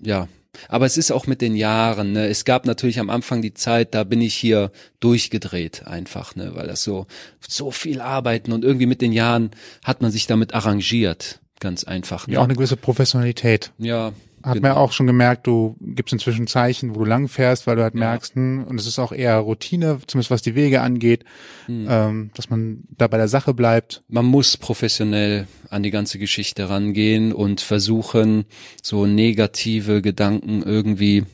[0.00, 0.28] ja.
[0.68, 2.26] Aber es ist auch mit den Jahren, ne?
[2.26, 6.52] Es gab natürlich am Anfang die Zeit, da bin ich hier durchgedreht einfach, ne?
[6.54, 7.06] Weil das so,
[7.46, 9.50] so viel arbeiten und irgendwie mit den Jahren
[9.84, 11.40] hat man sich damit arrangiert.
[11.58, 12.26] Ganz einfach.
[12.26, 12.34] Ne?
[12.34, 13.72] Ja, auch eine gewisse Professionalität.
[13.78, 14.12] ja
[14.46, 14.68] Hat genau.
[14.68, 17.82] man ja auch schon gemerkt, du gibst inzwischen Zeichen, wo du lang fährst, weil du
[17.82, 18.00] halt Ja.
[18.00, 21.24] merkst, hm, und es ist auch eher Routine, zumindest was die Wege angeht,
[21.66, 21.86] Hm.
[21.90, 24.02] ähm, dass man da bei der Sache bleibt.
[24.08, 28.44] man muss professionell an die ganze Geschichte rangehen und versuchen,
[28.82, 31.24] so negative Gedanken irgendwie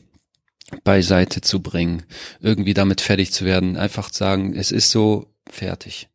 [0.83, 2.01] beiseite zu bringen,
[2.41, 3.77] irgendwie damit fertig zu werden.
[3.77, 6.09] Einfach sagen, es ist so fertig,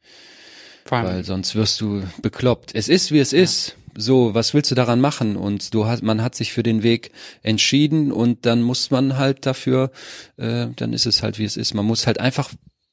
[0.90, 2.74] weil sonst wirst du bekloppt.
[2.74, 3.76] Es ist, wie es ist.
[4.00, 5.36] So, was willst du daran machen?
[5.36, 7.10] Und du hast, man hat sich für den Weg
[7.42, 9.90] entschieden und dann muss man halt dafür,
[10.36, 11.74] äh, dann ist es halt, wie es ist.
[11.74, 12.52] Man muss halt einfach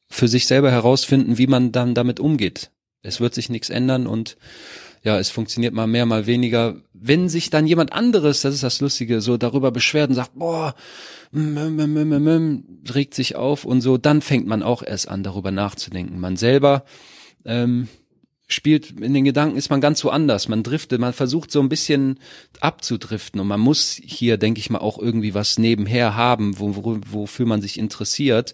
[0.09, 2.71] für sich selber herausfinden, wie man dann damit umgeht.
[3.03, 4.35] Es wird sich nichts ändern und
[5.03, 6.77] ja, es funktioniert mal mehr, mal weniger.
[6.91, 10.73] Wenn sich dann jemand anderes, das ist das Lustige, so darüber beschwert und sagt, boah,
[11.31, 12.63] mm, mm, mm, mm, mm,
[12.95, 16.19] regt sich auf und so, dann fängt man auch erst an, darüber nachzudenken.
[16.19, 16.83] Man selber
[17.45, 17.89] ähm,
[18.47, 20.47] spielt in den Gedanken ist man ganz woanders.
[20.47, 22.19] Man driftet, man versucht so ein bisschen
[22.59, 26.99] abzudriften und man muss hier, denke ich mal, auch irgendwie was nebenher haben, wo, wo,
[27.09, 28.53] wofür man sich interessiert.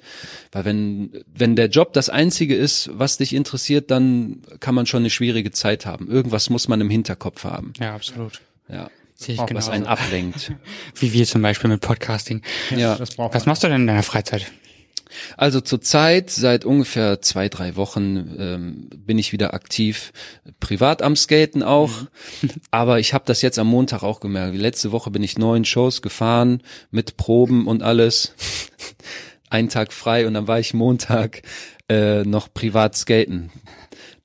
[0.52, 5.02] Weil wenn, wenn der Job das einzige ist, was dich interessiert, dann kann man schon
[5.02, 6.10] eine schwierige Zeit haben.
[6.10, 7.74] Irgendwas muss man im Hinterkopf haben.
[7.80, 8.42] ja, absolut.
[8.70, 8.90] Ja.
[9.16, 10.52] Sehe ich Auch Was einen ablenkt.
[10.96, 12.42] Wie wir zum Beispiel mit Podcasting.
[12.76, 12.98] Ja.
[13.00, 14.52] Was machst du denn in deiner Freizeit?
[15.38, 20.12] Also zurzeit, seit ungefähr zwei, drei Wochen, ähm, bin ich wieder aktiv,
[20.60, 21.92] privat am Skaten auch.
[22.72, 24.56] Aber ich habe das jetzt am Montag auch gemerkt.
[24.58, 28.34] Letzte Woche bin ich neun Shows gefahren mit Proben und alles.
[29.50, 31.42] Einen Tag frei und dann war ich Montag
[31.90, 33.52] äh, noch privat skaten.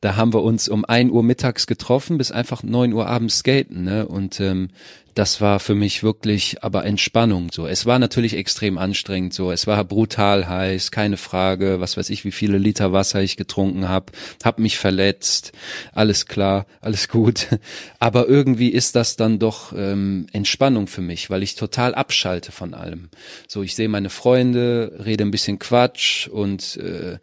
[0.00, 3.82] Da haben wir uns um ein Uhr mittags getroffen, bis einfach neun Uhr abends skaten,
[3.82, 4.06] ne?
[4.06, 4.68] Und ähm,
[5.16, 7.66] das war für mich wirklich aber Entspannung so.
[7.66, 9.50] Es war natürlich extrem anstrengend so.
[9.50, 11.80] Es war brutal heiß, keine Frage.
[11.80, 14.12] Was weiß ich, wie viele Liter Wasser ich getrunken habe,
[14.44, 15.52] hab mich verletzt.
[15.92, 17.46] Alles klar, alles gut.
[17.98, 22.74] Aber irgendwie ist das dann doch ähm, Entspannung für mich, weil ich total abschalte von
[22.74, 23.08] allem.
[23.48, 27.16] So, ich sehe meine Freunde, rede ein bisschen Quatsch und äh,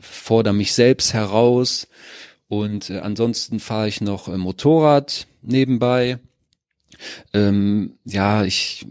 [0.00, 1.86] fordere mich selbst heraus.
[2.48, 6.18] Und äh, ansonsten fahre ich noch äh, Motorrad nebenbei.
[7.32, 8.86] Ähm, ja, ich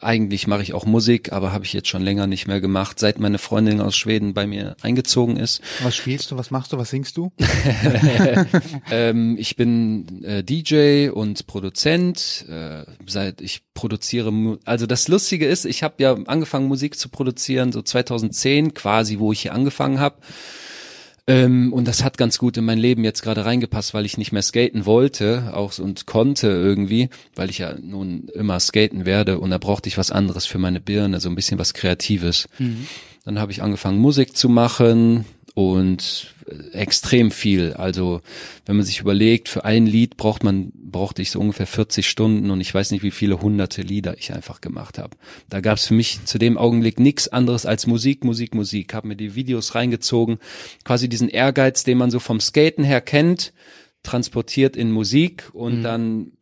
[0.00, 3.18] eigentlich mache ich auch Musik, aber habe ich jetzt schon länger nicht mehr gemacht, seit
[3.18, 5.60] meine Freundin aus Schweden bei mir eingezogen ist.
[5.82, 7.32] Was spielst du, was machst du, was singst du?
[8.90, 12.46] ähm, ich bin äh, DJ und Produzent.
[12.48, 17.72] Äh, seit ich produziere, also das Lustige ist, ich habe ja angefangen Musik zu produzieren
[17.72, 20.18] so 2010 quasi, wo ich hier angefangen habe.
[21.28, 24.32] Ähm, und das hat ganz gut in mein Leben jetzt gerade reingepasst, weil ich nicht
[24.32, 29.50] mehr skaten wollte, auch und konnte irgendwie, weil ich ja nun immer skaten werde und
[29.50, 32.48] da brauchte ich was anderes für meine Birne, so ein bisschen was Kreatives.
[33.26, 36.34] Dann habe ich angefangen Musik zu machen und
[36.72, 37.72] extrem viel.
[37.74, 38.20] Also
[38.66, 42.50] wenn man sich überlegt, für ein Lied braucht man brauchte ich so ungefähr 40 Stunden
[42.50, 45.16] und ich weiß nicht, wie viele hunderte Lieder ich einfach gemacht habe.
[45.50, 48.94] Da gab es für mich zu dem Augenblick nichts anderes als Musik, Musik, Musik.
[48.94, 50.38] Hab mir die Videos reingezogen,
[50.84, 53.52] quasi diesen Ehrgeiz, den man so vom Skaten her kennt,
[54.02, 55.82] transportiert in Musik und Mhm.
[55.82, 56.32] dann,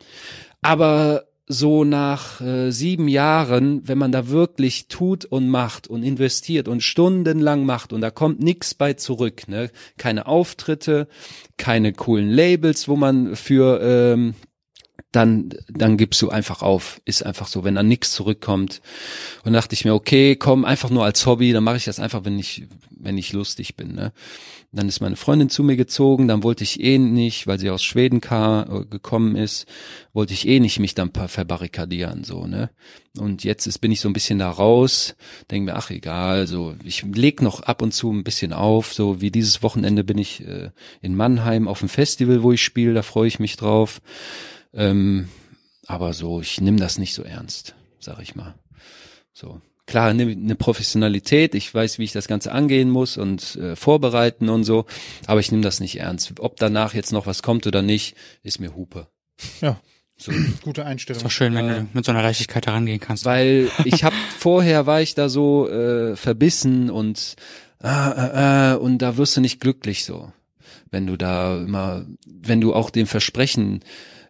[0.62, 6.66] aber so nach äh, sieben Jahren, wenn man da wirklich tut und macht und investiert
[6.66, 9.70] und stundenlang macht und da kommt nichts bei zurück, ne?
[9.96, 11.06] Keine Auftritte,
[11.56, 14.34] keine coolen Labels, wo man für ähm,
[15.12, 18.82] dann dann gibst du einfach auf, ist einfach so, wenn dann nichts zurückkommt.
[19.44, 22.24] Und dachte ich mir, okay, komm, einfach nur als Hobby, dann mache ich das einfach,
[22.24, 24.12] wenn ich wenn ich lustig bin, ne?
[24.76, 27.82] Dann ist meine Freundin zu mir gezogen, dann wollte ich eh nicht, weil sie aus
[27.82, 29.66] Schweden ka gekommen ist,
[30.12, 32.68] wollte ich eh nicht mich dann verbarrikadieren, so, ne?
[33.16, 35.16] Und jetzt ist, bin ich so ein bisschen da raus,
[35.50, 39.22] denke mir, ach egal, so, ich leg noch ab und zu ein bisschen auf, so
[39.22, 40.70] wie dieses Wochenende bin ich äh,
[41.00, 44.02] in Mannheim auf dem Festival, wo ich spiele, da freue ich mich drauf.
[44.74, 45.28] Ähm,
[45.86, 48.54] aber so, ich nehme das nicht so ernst, sag ich mal.
[49.32, 49.62] So.
[49.86, 54.48] Klar, eine ne Professionalität, ich weiß, wie ich das Ganze angehen muss und äh, vorbereiten
[54.48, 54.84] und so,
[55.26, 56.32] aber ich nehme das nicht ernst.
[56.40, 59.06] Ob danach jetzt noch was kommt oder nicht, ist mir Hupe.
[59.60, 59.80] Ja,
[60.16, 60.32] So.
[60.62, 61.18] gute Einstellung.
[61.18, 61.74] Ist doch schön, wenn Ja.
[61.80, 63.24] du mit so einer Leichtigkeit herangehen kannst.
[63.24, 67.36] Weil ich habe vorher war ich da so äh, verbissen und
[67.80, 70.32] ah, ah, ah, und da wirst du nicht glücklich so,
[70.90, 73.80] wenn du da immer, wenn du auch dem Versprechen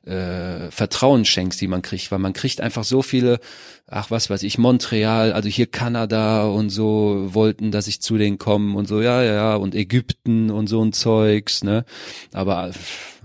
[0.07, 3.41] äh, Vertrauen schenkst, die man kriegt, weil man kriegt einfach so viele,
[3.89, 8.39] ach was weiß ich, Montreal, also hier Kanada und so wollten, dass ich zu denen
[8.39, 11.85] komme und so, ja, ja, ja, und Ägypten und so ein Zeugs, ne,
[12.33, 12.71] aber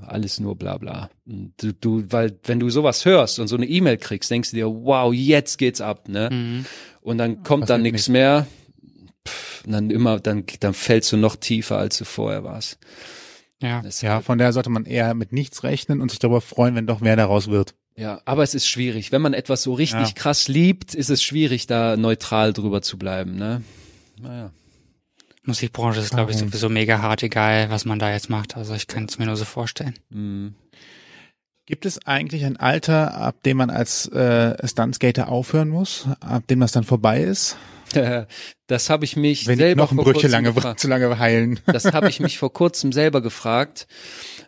[0.08, 1.10] alles nur bla bla.
[1.28, 4.56] Und Du, du, weil wenn du sowas hörst und so eine E-Mail kriegst, denkst du
[4.58, 6.66] dir, wow, jetzt geht's ab, ne, Mhm.
[7.02, 8.48] und dann kommt dann Passiert nichts mehr,
[9.28, 12.80] pff, und dann immer, dann, dann fällst du noch tiefer, als du vorher warst.
[13.62, 13.82] Ja.
[13.82, 16.88] Das- Ja, von daher sollte man eher mit nichts rechnen und sich darüber freuen, wenn
[16.88, 17.76] doch mehr daraus wird.
[17.96, 19.12] Ja, aber es ist schwierig.
[19.12, 20.14] Wenn man etwas so richtig Ja.
[20.14, 23.62] krass liebt, ist es schwierig, da neutral drüber zu bleiben, ne?
[24.20, 24.52] Naja.
[25.44, 28.56] Musikbranche ist, glaube ich, sowieso mega hart, egal was man da jetzt macht.
[28.56, 29.96] Also ich kann es mir nur so vorstellen.
[30.12, 30.54] Hm.
[31.66, 36.60] Gibt es eigentlich ein Alter, ab dem man als äh, Stuntskater aufhören muss, ab dem
[36.60, 37.58] das dann vorbei ist?
[38.68, 40.80] Das habe ich mich Wenn die selber vor Knochenbrüche lange, gefragt.
[40.80, 41.60] zu lange heilen.
[41.66, 43.86] Das habe ich mich vor kurzem selber gefragt.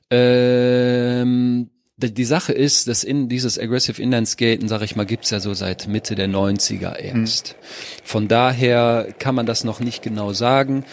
[0.09, 5.29] Ähm, die, die Sache ist, dass in dieses Aggressive Inline Skaten, sage ich mal, gibt's
[5.29, 7.55] ja so seit Mitte der 90er erst.
[8.03, 10.85] Von daher kann man das noch nicht genau sagen.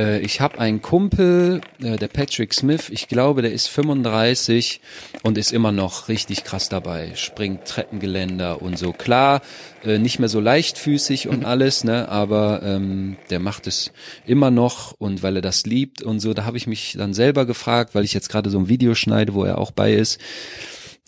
[0.00, 4.80] Äh, ich habe einen Kumpel, äh, der Patrick Smith, ich glaube, der ist 35
[5.22, 7.12] und ist immer noch richtig krass dabei.
[7.14, 8.92] Springt Treppengeländer und so.
[8.92, 9.42] Klar,
[9.84, 13.92] äh, nicht mehr so leichtfüßig und alles, ne, aber ähm, der macht es
[14.26, 17.44] immer noch und weil er das liebt und so, da habe ich mich dann selber
[17.44, 20.18] gefragt, weil ich jetzt gerade so ein Video schneide, wo er auch bei ist.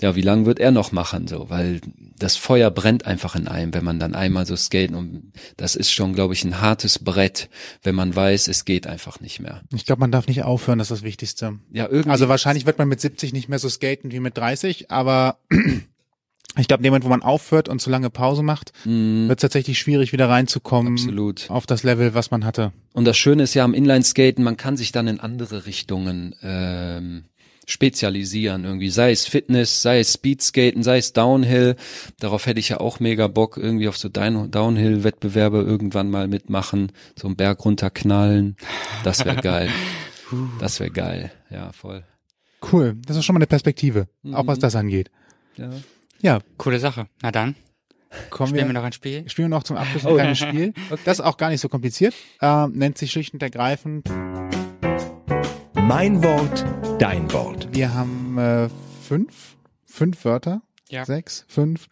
[0.02, 1.80] Ja, wie lange wird er noch machen, so, weil
[2.18, 5.92] das Feuer brennt einfach in einem, wenn man dann einmal so skaten und das ist
[5.92, 7.48] schon, glaube ich, ein hartes Brett,
[7.84, 9.62] wenn man weiß, es geht einfach nicht mehr.
[9.72, 11.60] Ich glaube, man darf nicht aufhören, das ist das Wichtigste.
[11.70, 12.10] Ja, irgendwie.
[12.10, 15.38] Also wahrscheinlich wird man mit 70 nicht mehr so skaten wie mit 30, aber
[16.58, 19.38] ich glaube, in dem Moment, wo man aufhört und zu lange Pause macht, Mm, wird
[19.38, 21.48] es tatsächlich schwierig, wieder reinzukommen absolut.
[21.48, 22.72] auf das Level, was man hatte.
[22.92, 27.24] Und das Schöne ist ja am Inline-Skaten, man kann sich dann in andere Richtungen ähm,
[27.66, 31.76] spezialisieren irgendwie, sei es Fitness, sei es Speedskaten, sei es Downhill.
[32.20, 36.92] Darauf hätte ich ja auch mega Bock, irgendwie auf so Down- Downhill-Wettbewerbe irgendwann mal mitmachen,
[37.18, 38.56] so einen Berg runterknallen.
[39.04, 39.68] Das wäre geil.
[40.60, 41.30] Das wäre geil.
[41.50, 42.04] Ja, voll.
[42.72, 44.62] Cool, das ist schon mal eine Perspektive, auch was Mhm.
[44.62, 45.10] das angeht.
[45.56, 45.70] Ja.
[46.20, 47.06] Ja, Coole Sache.
[47.20, 47.56] Na dann,
[48.30, 49.28] kommen spielen wir wir, noch ein Spiel.
[49.28, 50.14] spielen wir noch zum Abschluss ein Oh.
[50.14, 50.72] kleines Spiel.
[51.04, 54.08] Das ist auch gar nicht so kompliziert, ähm, nennt sich schlicht und ergreifend.
[55.86, 56.64] Mein Wort,
[57.00, 57.68] dein Wort.
[57.72, 58.68] Wir haben äh,
[59.06, 61.04] fünf, fünf Wörter, Ja.
[61.04, 61.86] sechs, fünf.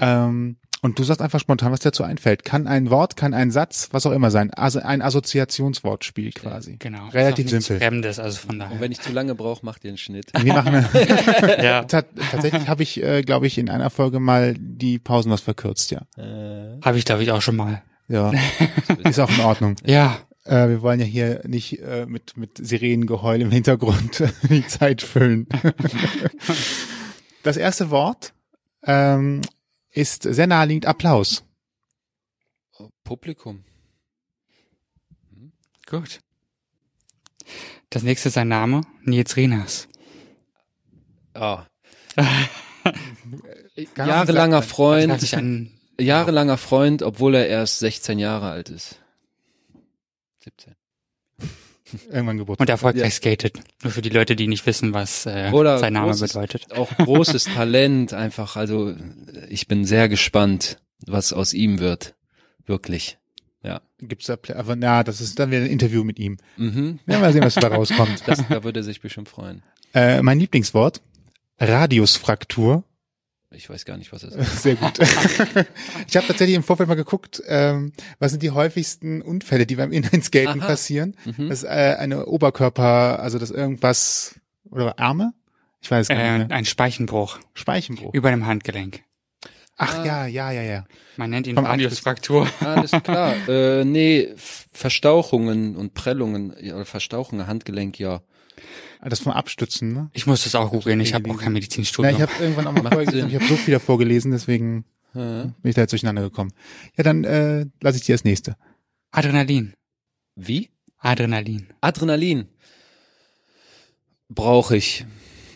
[0.00, 2.44] Ähm, und du sagst einfach spontan, was dir dazu einfällt.
[2.44, 4.52] Kann ein Wort, kann ein Satz, was auch immer sein.
[4.54, 6.76] Also ein Assoziationswortspiel quasi.
[6.78, 7.08] Genau.
[7.08, 7.78] Relativ simpel.
[7.78, 8.80] Fremdes, also von Und daher.
[8.80, 10.30] wenn ich zu lange brauche, macht ihr einen Schnitt.
[10.40, 11.84] Wir machen eine, Ja.
[11.84, 15.90] Tat, tatsächlich habe ich, äh, glaube ich, in einer Folge mal die Pausen was verkürzt,
[15.90, 16.02] ja.
[16.84, 17.82] Habe ich, glaube ich, auch schon mal.
[18.08, 18.30] Ja,
[19.04, 19.74] ist auch in Ordnung.
[19.84, 20.18] Ja.
[20.46, 25.48] Äh, wir wollen ja hier nicht äh, mit, mit Sirenengeheul im Hintergrund die Zeit füllen.
[27.42, 28.32] das erste Wort
[28.84, 29.42] ähm,
[29.90, 31.44] ist sehr naheliegend Applaus.
[33.02, 33.64] Publikum.
[35.88, 36.20] Gut.
[37.90, 39.88] Das nächste ist ein Name, Nils Rinas.
[41.34, 41.66] Ah.
[43.94, 45.20] Kann Jahrelanger Freund.
[45.98, 49.00] Jahrelanger Freund, obwohl er erst 16 Jahre alt ist.
[50.46, 50.74] 17.
[52.10, 52.64] irgendwann Geburtstag.
[52.64, 53.58] Und erfolgreich skatet.
[53.82, 56.72] Nur für die Leute, die nicht wissen, was äh, Oder sein Name großes- bedeutet.
[56.72, 58.56] Auch großes Talent einfach.
[58.56, 58.94] Also
[59.48, 62.14] ich bin sehr gespannt, was aus ihm wird.
[62.64, 63.18] Wirklich.
[63.62, 63.80] Ja.
[63.98, 66.36] Gibt's da, aber na, das ist dann wieder ein Interview mit ihm.
[66.56, 67.00] Mhm.
[67.06, 68.22] Ja, mal sehen, was da rauskommt.
[68.26, 69.62] Das, da würde er sich bestimmt freuen.
[69.94, 71.00] Äh, mein Lieblingswort,
[71.58, 72.84] Radiusfraktur.
[73.56, 74.62] Ich weiß gar nicht, was es ist.
[74.62, 74.98] Sehr gut.
[74.98, 79.92] ich habe tatsächlich im Vorfeld mal geguckt, ähm, was sind die häufigsten Unfälle, die beim
[79.92, 80.66] Inlineskaten Aha.
[80.68, 81.16] passieren.
[81.24, 81.48] Mhm.
[81.48, 84.38] Das ist äh, eine Oberkörper, also das irgendwas,
[84.70, 85.32] oder Arme?
[85.80, 86.56] Ich weiß gar Äh, nicht mehr.
[86.56, 88.12] ein Speichenbruch Speichenbruch.
[88.14, 89.02] über dem Handgelenk.
[89.78, 90.04] Ach Ah.
[90.04, 90.84] ja, ja, ja, ja.
[91.16, 92.48] Man nennt ihn Vom Radiusfraktur.
[92.60, 93.34] Alles klar.
[93.48, 94.30] äh, nee,
[94.72, 96.54] Verstauchungen und Prellungen,
[96.84, 98.20] Verstauchungen, Handgelenk, ja.
[99.08, 100.10] Das vom Abstützen, ne?
[100.14, 102.14] Ich muss das auch googeln, ich habe auch kein Medizinstudium.
[102.16, 103.28] ich habe irgendwann auch mal Sinn.
[103.28, 104.84] ich habe so viel davor gelesen, deswegen
[105.16, 106.52] bin ich da jetzt durcheinander gekommen.
[106.96, 108.56] Ja, dann äh, lasse ich dir das nächste.
[109.12, 109.72] Adrenalin.
[110.34, 110.70] Wie?
[110.98, 111.68] Adrenalin.
[111.80, 112.48] Adrenalin.
[114.28, 115.06] Brauche ich.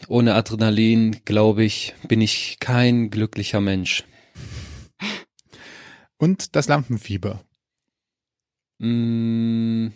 [0.09, 4.05] Ohne Adrenalin, glaube ich, bin ich kein glücklicher Mensch.
[6.17, 7.45] Und das Lampenfieber.
[8.79, 9.89] Mm,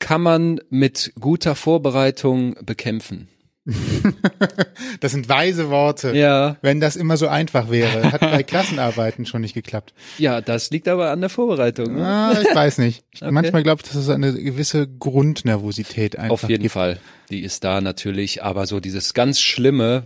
[0.00, 3.28] kann man mit guter Vorbereitung bekämpfen.
[5.00, 6.16] das sind weise Worte.
[6.16, 9.92] Ja, Wenn das immer so einfach wäre, hat bei Klassenarbeiten schon nicht geklappt.
[10.18, 11.94] ja, das liegt aber an der Vorbereitung.
[11.96, 12.04] Ne?
[12.06, 13.04] Ah, ich weiß nicht.
[13.12, 13.32] Ich, Okay.
[13.32, 16.72] Manchmal glaube ich, dass es eine gewisse Grundnervosität einfach Auf jeden gibt.
[16.72, 16.98] Fall.
[17.30, 20.04] Die ist da natürlich, aber so dieses ganz schlimme,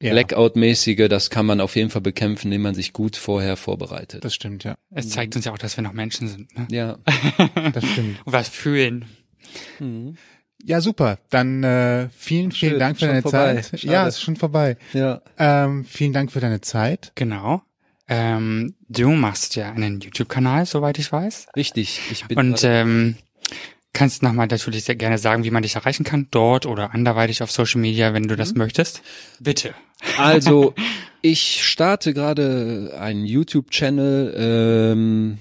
[0.00, 4.24] Ja, Blackout-mäßige, das kann man auf jeden Fall bekämpfen, indem man sich gut vorher vorbereitet.
[4.24, 4.76] das stimmt, ja.
[4.90, 6.56] Es zeigt uns ja auch, dass wir noch Menschen sind.
[6.56, 6.68] Ne?
[6.70, 6.98] ja.
[7.72, 8.18] Das stimmt.
[8.24, 9.06] Und was fühlen.
[10.62, 11.18] Ja, super.
[11.30, 13.60] Dann äh, vielen, vielen Schön, Dank für deine vorbei.
[13.62, 13.80] Zeit.
[13.80, 13.92] Schade.
[13.92, 14.76] Ja, ist schon vorbei.
[14.92, 15.20] Ja.
[15.38, 17.12] Ähm, vielen Dank für deine Zeit.
[17.14, 17.62] Genau.
[18.08, 21.48] Ähm, du machst ja einen YouTube-Kanal, soweit ich weiß.
[21.56, 22.00] Richtig.
[22.10, 23.16] Ich bin Und ähm,
[23.98, 27.50] kannst nochmal natürlich sehr gerne sagen, wie man dich erreichen kann, dort oder anderweitig auf
[27.50, 28.58] Social Media, wenn du das Mhm.
[28.58, 29.02] möchtest.
[29.40, 29.74] Bitte.
[30.16, 30.74] Also,
[31.22, 34.34] ich starte gerade einen YouTube-Channel.
[34.38, 35.38] Ähm,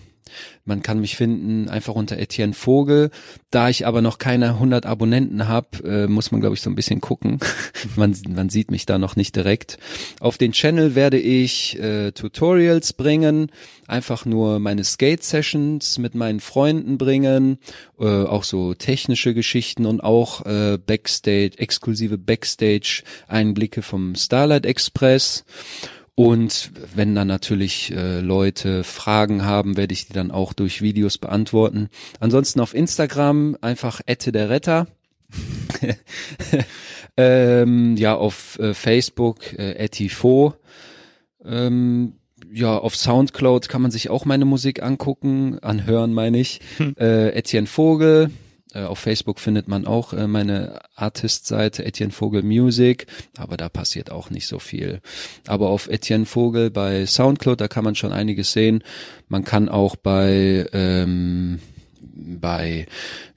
[0.67, 3.09] man kann mich finden einfach unter Etienne Vogel.
[3.51, 6.75] Da ich aber noch keine 100 Abonnenten habe, äh, muss man glaube ich so ein
[6.75, 7.39] bisschen gucken.
[7.95, 9.77] man, man sieht mich da noch nicht direkt.
[10.19, 13.51] Auf den Channel werde ich äh, Tutorials bringen,
[13.87, 17.57] einfach nur meine Skate-Sessions mit meinen Freunden bringen,
[17.99, 25.45] äh, auch so technische Geschichten und auch äh, Backstage, exklusive Backstage-Einblicke vom Starlight Express.
[26.19, 31.19] Und wenn dann natürlich äh, Leute Fragen haben, werde ich die dann auch durch Videos
[31.19, 31.89] beantworten.
[32.19, 34.87] Ansonsten auf Instagram einfach Ette der Retter.
[37.17, 40.55] ähm, ja, auf äh, Facebook äh, Etifo.
[41.45, 42.13] Ähm,
[42.51, 46.61] ja, auf Soundcloud kann man sich auch meine Musik angucken, anhören meine ich.
[46.99, 48.31] Äh, Etienne Vogel.
[48.73, 53.07] Äh, auf Facebook findet man auch äh, meine Artist-Seite Etienne Vogel Music,
[53.37, 55.01] aber da passiert auch nicht so viel.
[55.47, 58.83] Aber auf Etienne Vogel bei Soundcloud, da kann man schon einiges sehen.
[59.29, 61.59] Man kann auch bei ähm,
[62.17, 62.87] bei,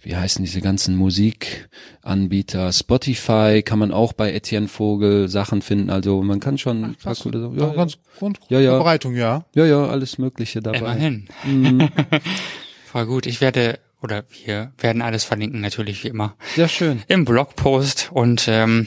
[0.01, 5.91] wie heißen diese ganzen Musikanbieter, Spotify, kann man auch bei Etienne Vogel Sachen finden.
[5.91, 7.59] Also man kann schon ein paar coole Sachen.
[7.59, 8.71] Ja, Ja, ja, ganz Grund Ja, ja.
[8.73, 9.45] Vorbereitung, ja.
[9.55, 10.79] ja, ja, alles Mögliche dabei.
[10.79, 11.29] Immerhin.
[11.45, 11.89] Mhm.
[12.87, 13.27] Voll gut.
[13.27, 17.03] Ich werde, oder wir werden alles verlinken, natürlich wie immer, Ja, schön.
[17.09, 18.87] im Blogpost und ähm,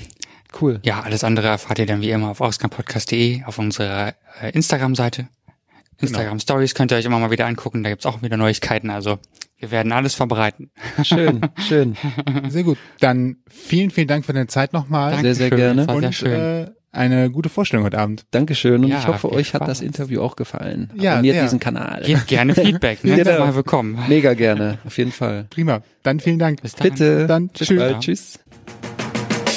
[0.61, 0.79] Cool.
[0.83, 5.27] ja, alles andere erfahrt ihr dann wie immer auf ausgangpodcast.de, auf unserer äh, Instagram-Seite.
[5.99, 9.19] Instagram Stories könnt ihr euch immer mal wieder angucken, da gibt's auch wieder Neuigkeiten, also
[9.57, 10.71] wir werden alles vorbereiten.
[11.03, 11.39] Schön,
[11.69, 11.95] schön.
[12.49, 12.77] Sehr gut.
[12.99, 15.17] Dann vielen, vielen Dank für deine Zeit nochmal.
[15.21, 15.87] Sehr, sehr gerne.
[15.87, 16.31] War sehr Und schön.
[16.33, 18.23] äh, eine gute Vorstellung heute Abend.
[18.31, 19.79] Dankeschön und Ja, ich hoffe, euch hat Spaß.
[19.79, 20.89] das Interview auch gefallen.
[20.95, 21.43] Ja, Abonniert sehr.
[21.43, 22.03] diesen Kanal.
[22.05, 23.15] Gebt gerne Feedback, ne?
[23.17, 23.39] Genau.
[23.39, 23.97] Mal willkommen.
[24.07, 25.45] Mega gerne, auf jeden Fall.
[25.49, 25.81] Prima.
[26.03, 26.61] Dann vielen Dank.
[26.61, 26.89] Bis dann.
[26.89, 27.27] Bitte.
[27.27, 27.79] Dann Bis tschüss.
[27.79, 27.99] bald.
[27.99, 28.39] Tschüss.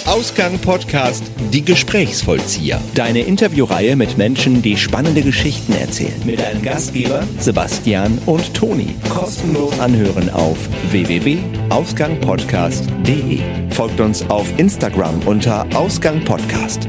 [0.07, 2.81] Ausgang Podcast Die Gesprächsvollzieher.
[2.95, 6.15] Deine Interviewreihe mit Menschen, die spannende Geschichten erzählen.
[6.25, 8.95] Mit deinen Gastgeber Sebastian und Toni.
[9.09, 10.57] Kostenlos anhören auf
[10.93, 13.41] www.ausgangpodcast.de.
[13.71, 16.87] Folgt uns auf Instagram unter Ausgang Podcast.